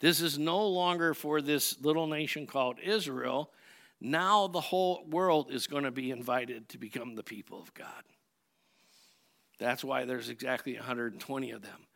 This 0.00 0.20
is 0.20 0.38
no 0.38 0.66
longer 0.66 1.14
for 1.14 1.40
this 1.40 1.80
little 1.80 2.06
nation 2.06 2.46
called 2.46 2.78
Israel. 2.82 3.50
Now 4.00 4.46
the 4.46 4.60
whole 4.60 5.04
world 5.08 5.50
is 5.50 5.66
going 5.66 5.84
to 5.84 5.90
be 5.90 6.10
invited 6.10 6.68
to 6.70 6.78
become 6.78 7.14
the 7.14 7.22
people 7.22 7.60
of 7.60 7.74
God. 7.74 8.02
That's 9.58 9.82
why 9.82 10.04
there's 10.04 10.28
exactly 10.28 10.74
120 10.74 11.50
of 11.50 11.62
them 11.62 11.88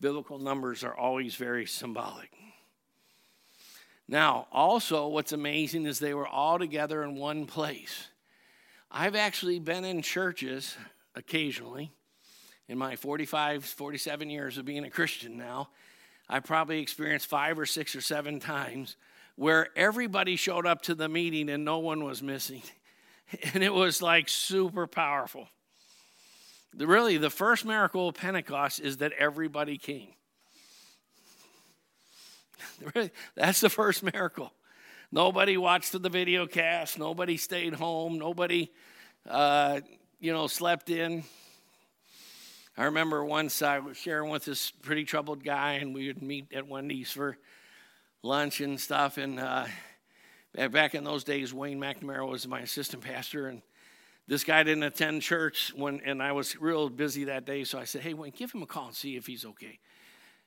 biblical 0.00 0.38
numbers 0.38 0.84
are 0.84 0.94
always 0.94 1.34
very 1.36 1.66
symbolic. 1.66 2.30
Now, 4.08 4.46
also, 4.52 5.08
what's 5.08 5.32
amazing 5.32 5.86
is 5.86 5.98
they 5.98 6.14
were 6.14 6.28
all 6.28 6.58
together 6.58 7.02
in 7.02 7.16
one 7.16 7.46
place. 7.46 8.08
I've 8.90 9.16
actually 9.16 9.58
been 9.58 9.84
in 9.84 10.02
churches 10.02 10.76
occasionally 11.14 11.92
in 12.68 12.78
my 12.78 12.96
45, 12.96 13.64
47 13.64 14.30
years 14.30 14.58
of 14.58 14.64
being 14.64 14.84
a 14.84 14.90
Christian 14.90 15.36
now. 15.36 15.68
I 16.28 16.40
probably 16.40 16.80
experienced 16.80 17.26
five 17.26 17.58
or 17.58 17.66
six 17.66 17.94
or 17.94 18.00
seven 18.00 18.40
times 18.40 18.96
where 19.36 19.68
everybody 19.76 20.36
showed 20.36 20.66
up 20.66 20.82
to 20.82 20.94
the 20.94 21.08
meeting 21.08 21.48
and 21.50 21.64
no 21.64 21.78
one 21.78 22.04
was 22.04 22.22
missing. 22.22 22.62
And 23.54 23.64
it 23.64 23.74
was 23.74 24.00
like 24.00 24.28
super 24.28 24.86
powerful. 24.86 25.48
The, 26.72 26.86
really, 26.86 27.16
the 27.16 27.28
first 27.28 27.64
miracle 27.64 28.10
of 28.10 28.14
Pentecost 28.14 28.78
is 28.78 28.98
that 28.98 29.10
everybody 29.18 29.78
came. 29.78 30.10
That's 33.34 33.60
the 33.60 33.68
first 33.68 34.04
miracle. 34.04 34.52
Nobody 35.12 35.56
watched 35.56 35.92
the 35.92 36.08
video 36.08 36.46
cast. 36.46 36.98
Nobody 36.98 37.36
stayed 37.36 37.74
home. 37.74 38.18
Nobody, 38.18 38.72
uh, 39.28 39.80
you 40.18 40.32
know, 40.32 40.48
slept 40.48 40.90
in. 40.90 41.22
I 42.76 42.86
remember 42.86 43.24
once 43.24 43.62
I 43.62 43.78
was 43.78 43.96
sharing 43.96 44.30
with 44.30 44.44
this 44.44 44.72
pretty 44.72 45.04
troubled 45.04 45.44
guy, 45.44 45.74
and 45.74 45.94
we 45.94 46.08
would 46.08 46.22
meet 46.22 46.52
at 46.52 46.66
Wendy's 46.66 47.12
for 47.12 47.38
lunch 48.22 48.60
and 48.60 48.80
stuff. 48.80 49.16
And 49.16 49.38
uh, 49.38 49.66
back 50.72 50.96
in 50.96 51.04
those 51.04 51.22
days, 51.22 51.54
Wayne 51.54 51.80
McNamara 51.80 52.28
was 52.28 52.48
my 52.48 52.60
assistant 52.60 53.04
pastor, 53.04 53.46
and 53.46 53.62
this 54.26 54.42
guy 54.42 54.64
didn't 54.64 54.82
attend 54.82 55.22
church 55.22 55.72
when, 55.76 56.00
and 56.04 56.20
I 56.20 56.32
was 56.32 56.60
real 56.60 56.88
busy 56.88 57.24
that 57.24 57.46
day. 57.46 57.62
So 57.62 57.78
I 57.78 57.84
said, 57.84 58.02
"Hey, 58.02 58.12
Wayne, 58.12 58.32
give 58.36 58.50
him 58.50 58.62
a 58.62 58.66
call 58.66 58.88
and 58.88 58.94
see 58.94 59.16
if 59.16 59.26
he's 59.26 59.44
okay." 59.44 59.78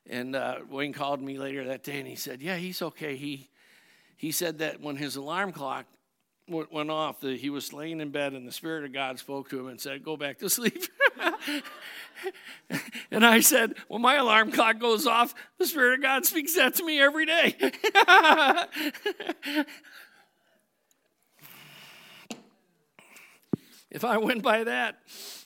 And 0.06 0.36
uh, 0.36 0.58
Wayne 0.70 0.92
called 0.92 1.22
me 1.22 1.40
later 1.40 1.64
that 1.68 1.84
day, 1.84 2.00
and 2.00 2.08
he 2.08 2.16
said, 2.16 2.42
"Yeah, 2.42 2.58
he's 2.58 2.82
okay." 2.82 3.16
He 3.16 3.50
he 4.20 4.32
said 4.34 4.60
that 4.60 4.82
when 4.82 4.98
his 4.98 5.16
alarm 5.16 5.54
clock 5.54 5.86
went 6.50 6.92
off, 6.92 7.22
that 7.22 7.40
he 7.40 7.50
was 7.50 7.72
laying 7.72 8.02
in 8.02 8.12
bed, 8.12 8.34
and 8.34 8.46
the 8.46 8.52
Spirit 8.52 8.84
of 8.84 8.92
God 8.92 9.18
spoke 9.18 9.50
to 9.50 9.58
him 9.58 9.68
and 9.68 9.80
said, 9.80 10.04
"Go 10.04 10.18
back 10.18 10.40
to 10.40 10.50
sleep." 10.50 10.84
and 13.12 13.26
I 13.26 13.40
said, 13.40 13.76
"When 13.88 14.02
my 14.02 14.16
alarm 14.16 14.52
clock 14.52 14.78
goes 14.78 15.08
off, 15.08 15.34
the 15.58 15.66
Spirit 15.66 16.00
of 16.00 16.02
God 16.02 16.26
speaks 16.26 16.54
that 16.56 16.76
to 16.76 16.84
me 16.84 17.00
every 17.00 17.26
day." 17.26 17.56
If 23.92 24.06
I 24.06 24.18
went 24.18 24.44
by 24.44 24.66
that, 24.66 25.00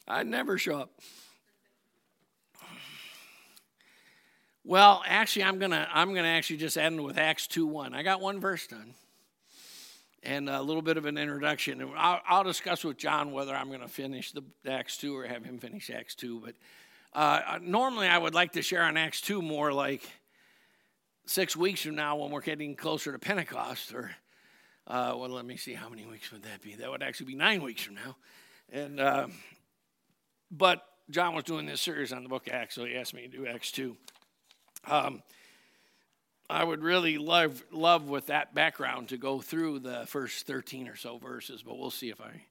I'd 0.05 0.27
never 0.27 0.57
show 0.57 0.77
up. 0.77 0.99
Well, 4.65 5.03
actually, 5.05 5.43
I'm 5.43 5.59
gonna 5.59 5.89
I'm 5.93 6.13
gonna 6.13 6.29
actually 6.29 6.57
just 6.57 6.77
end 6.77 7.03
with 7.03 7.17
Acts 7.17 7.47
two 7.47 7.67
one. 7.67 7.93
I 7.93 8.01
got 8.01 8.21
one 8.21 8.39
verse 8.39 8.65
done, 8.65 8.93
and 10.23 10.49
a 10.49 10.61
little 10.61 10.81
bit 10.81 10.95
of 10.95 11.05
an 11.05 11.17
introduction. 11.17 11.85
I'll, 11.97 12.21
I'll 12.25 12.43
discuss 12.45 12.81
with 12.85 12.97
John 12.97 13.33
whether 13.33 13.53
I'm 13.53 13.69
to 13.71 13.89
finish 13.89 14.31
the 14.31 14.41
Acts 14.65 14.95
two 14.95 15.17
or 15.17 15.27
have 15.27 15.43
him 15.43 15.57
finish 15.57 15.89
Acts 15.89 16.15
two. 16.15 16.39
But 16.39 16.55
uh, 17.11 17.59
normally, 17.61 18.07
I 18.07 18.17
would 18.17 18.33
like 18.33 18.53
to 18.53 18.61
share 18.61 18.83
on 18.83 18.95
Acts 18.95 19.19
two 19.19 19.41
more 19.41 19.73
like 19.73 20.01
six 21.25 21.57
weeks 21.57 21.81
from 21.81 21.95
now 21.95 22.15
when 22.15 22.31
we're 22.31 22.39
getting 22.39 22.77
closer 22.77 23.11
to 23.11 23.19
Pentecost, 23.19 23.93
or 23.93 24.11
uh, 24.87 25.13
well, 25.17 25.29
let 25.29 25.45
me 25.45 25.57
see, 25.57 25.73
how 25.73 25.89
many 25.89 26.05
weeks 26.05 26.31
would 26.31 26.43
that 26.43 26.61
be? 26.61 26.75
That 26.75 26.89
would 26.89 27.03
actually 27.03 27.25
be 27.25 27.35
nine 27.35 27.61
weeks 27.61 27.83
from 27.83 27.95
now. 27.95 28.15
And 28.71 29.01
uh, 29.01 29.27
but 30.49 30.85
John 31.09 31.35
was 31.35 31.43
doing 31.43 31.65
this 31.65 31.81
series 31.81 32.13
on 32.13 32.23
the 32.23 32.29
book 32.29 32.47
of 32.47 32.53
Acts, 32.53 32.75
so 32.75 32.85
he 32.85 32.95
asked 32.95 33.13
me 33.13 33.23
to 33.23 33.27
do 33.27 33.45
Acts 33.45 33.69
two. 33.69 33.97
Um, 34.85 35.23
I 36.49 36.63
would 36.63 36.83
really 36.83 37.17
love 37.17 37.63
love 37.71 38.09
with 38.09 38.27
that 38.27 38.53
background 38.53 39.09
to 39.09 39.17
go 39.17 39.39
through 39.39 39.79
the 39.79 40.05
first 40.07 40.45
thirteen 40.45 40.87
or 40.87 40.95
so 40.95 41.17
verses, 41.17 41.63
but 41.63 41.77
we'll 41.79 41.89
see 41.89 42.09
if 42.09 42.19
I 42.19 42.45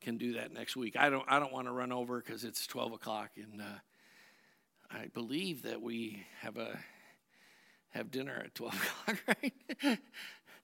can 0.00 0.16
do 0.18 0.34
that 0.34 0.52
next 0.52 0.76
week. 0.76 0.96
I 0.96 1.10
don't 1.10 1.24
I 1.28 1.38
don't 1.38 1.52
want 1.52 1.66
to 1.66 1.72
run 1.72 1.92
over 1.92 2.20
because 2.20 2.44
it's 2.44 2.66
twelve 2.66 2.92
o'clock, 2.92 3.30
and 3.36 3.60
uh, 3.60 3.78
I 4.90 5.08
believe 5.14 5.62
that 5.62 5.82
we 5.82 6.24
have 6.40 6.56
a 6.56 6.78
have 7.90 8.10
dinner 8.10 8.40
at 8.44 8.54
twelve 8.54 8.74
o'clock, 9.06 9.18
right? 9.26 9.98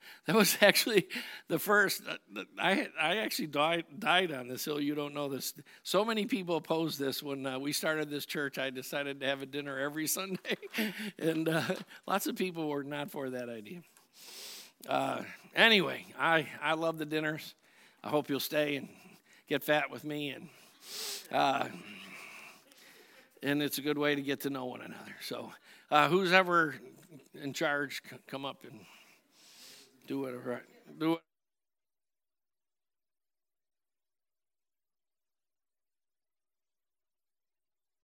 that 0.27 0.37
was 0.37 0.57
actually 0.61 1.09
the 1.49 1.59
first. 1.59 2.03
Uh, 2.09 2.43
I 2.59 2.89
I 3.01 3.17
actually 3.19 3.49
died 3.49 3.85
died 3.99 4.33
on 4.33 4.49
this 4.49 4.65
hill. 4.65 4.81
You 4.81 4.95
don't 4.95 5.15
know 5.15 5.29
this. 5.29 5.55
So 5.83 6.05
many 6.05 6.27
people 6.27 6.57
opposed 6.57 6.99
this 6.99 7.23
when 7.23 7.47
uh, 7.47 7.59
we 7.59 7.73
started 7.73 8.11
this 8.11 8.27
church. 8.27 8.59
I 8.59 8.71
decided 8.71 9.21
to 9.21 9.27
have 9.27 9.43
a 9.43 9.47
dinner 9.47 9.79
every 9.79 10.07
Sunday, 10.11 10.57
and 11.19 11.49
uh, 11.49 11.63
lots 12.07 12.27
of 12.27 12.37
people 12.37 12.69
were 12.69 12.85
not 12.85 13.11
for 13.11 13.31
that 13.31 13.49
idea. 13.49 13.81
Uh, 14.89 15.23
anyway, 15.55 16.07
I 16.19 16.47
I 16.63 16.75
love 16.75 16.99
the 16.99 17.07
dinners. 17.07 17.55
I 18.03 18.09
hope 18.09 18.31
you'll 18.31 18.41
stay 18.41 18.77
and 18.77 18.89
get 19.49 19.63
fat 19.63 19.91
with 19.91 20.05
me, 20.05 20.31
and 20.31 20.49
uh, 21.31 21.69
and 23.43 23.63
it's 23.63 23.79
a 23.79 23.83
good 23.83 23.99
way 23.99 24.15
to 24.15 24.23
get 24.23 24.41
to 24.41 24.51
know 24.51 24.67
one 24.67 24.81
another. 24.81 25.17
So, 25.23 25.53
uh, 25.91 26.09
who's 26.09 26.33
ever 26.33 26.75
in 27.35 27.53
charge, 27.53 28.03
come 28.27 28.45
up 28.45 28.65
and 28.65 28.81
do 30.11 30.23
whatever. 30.23 30.61
Do 30.99 31.13
it. 31.15 31.30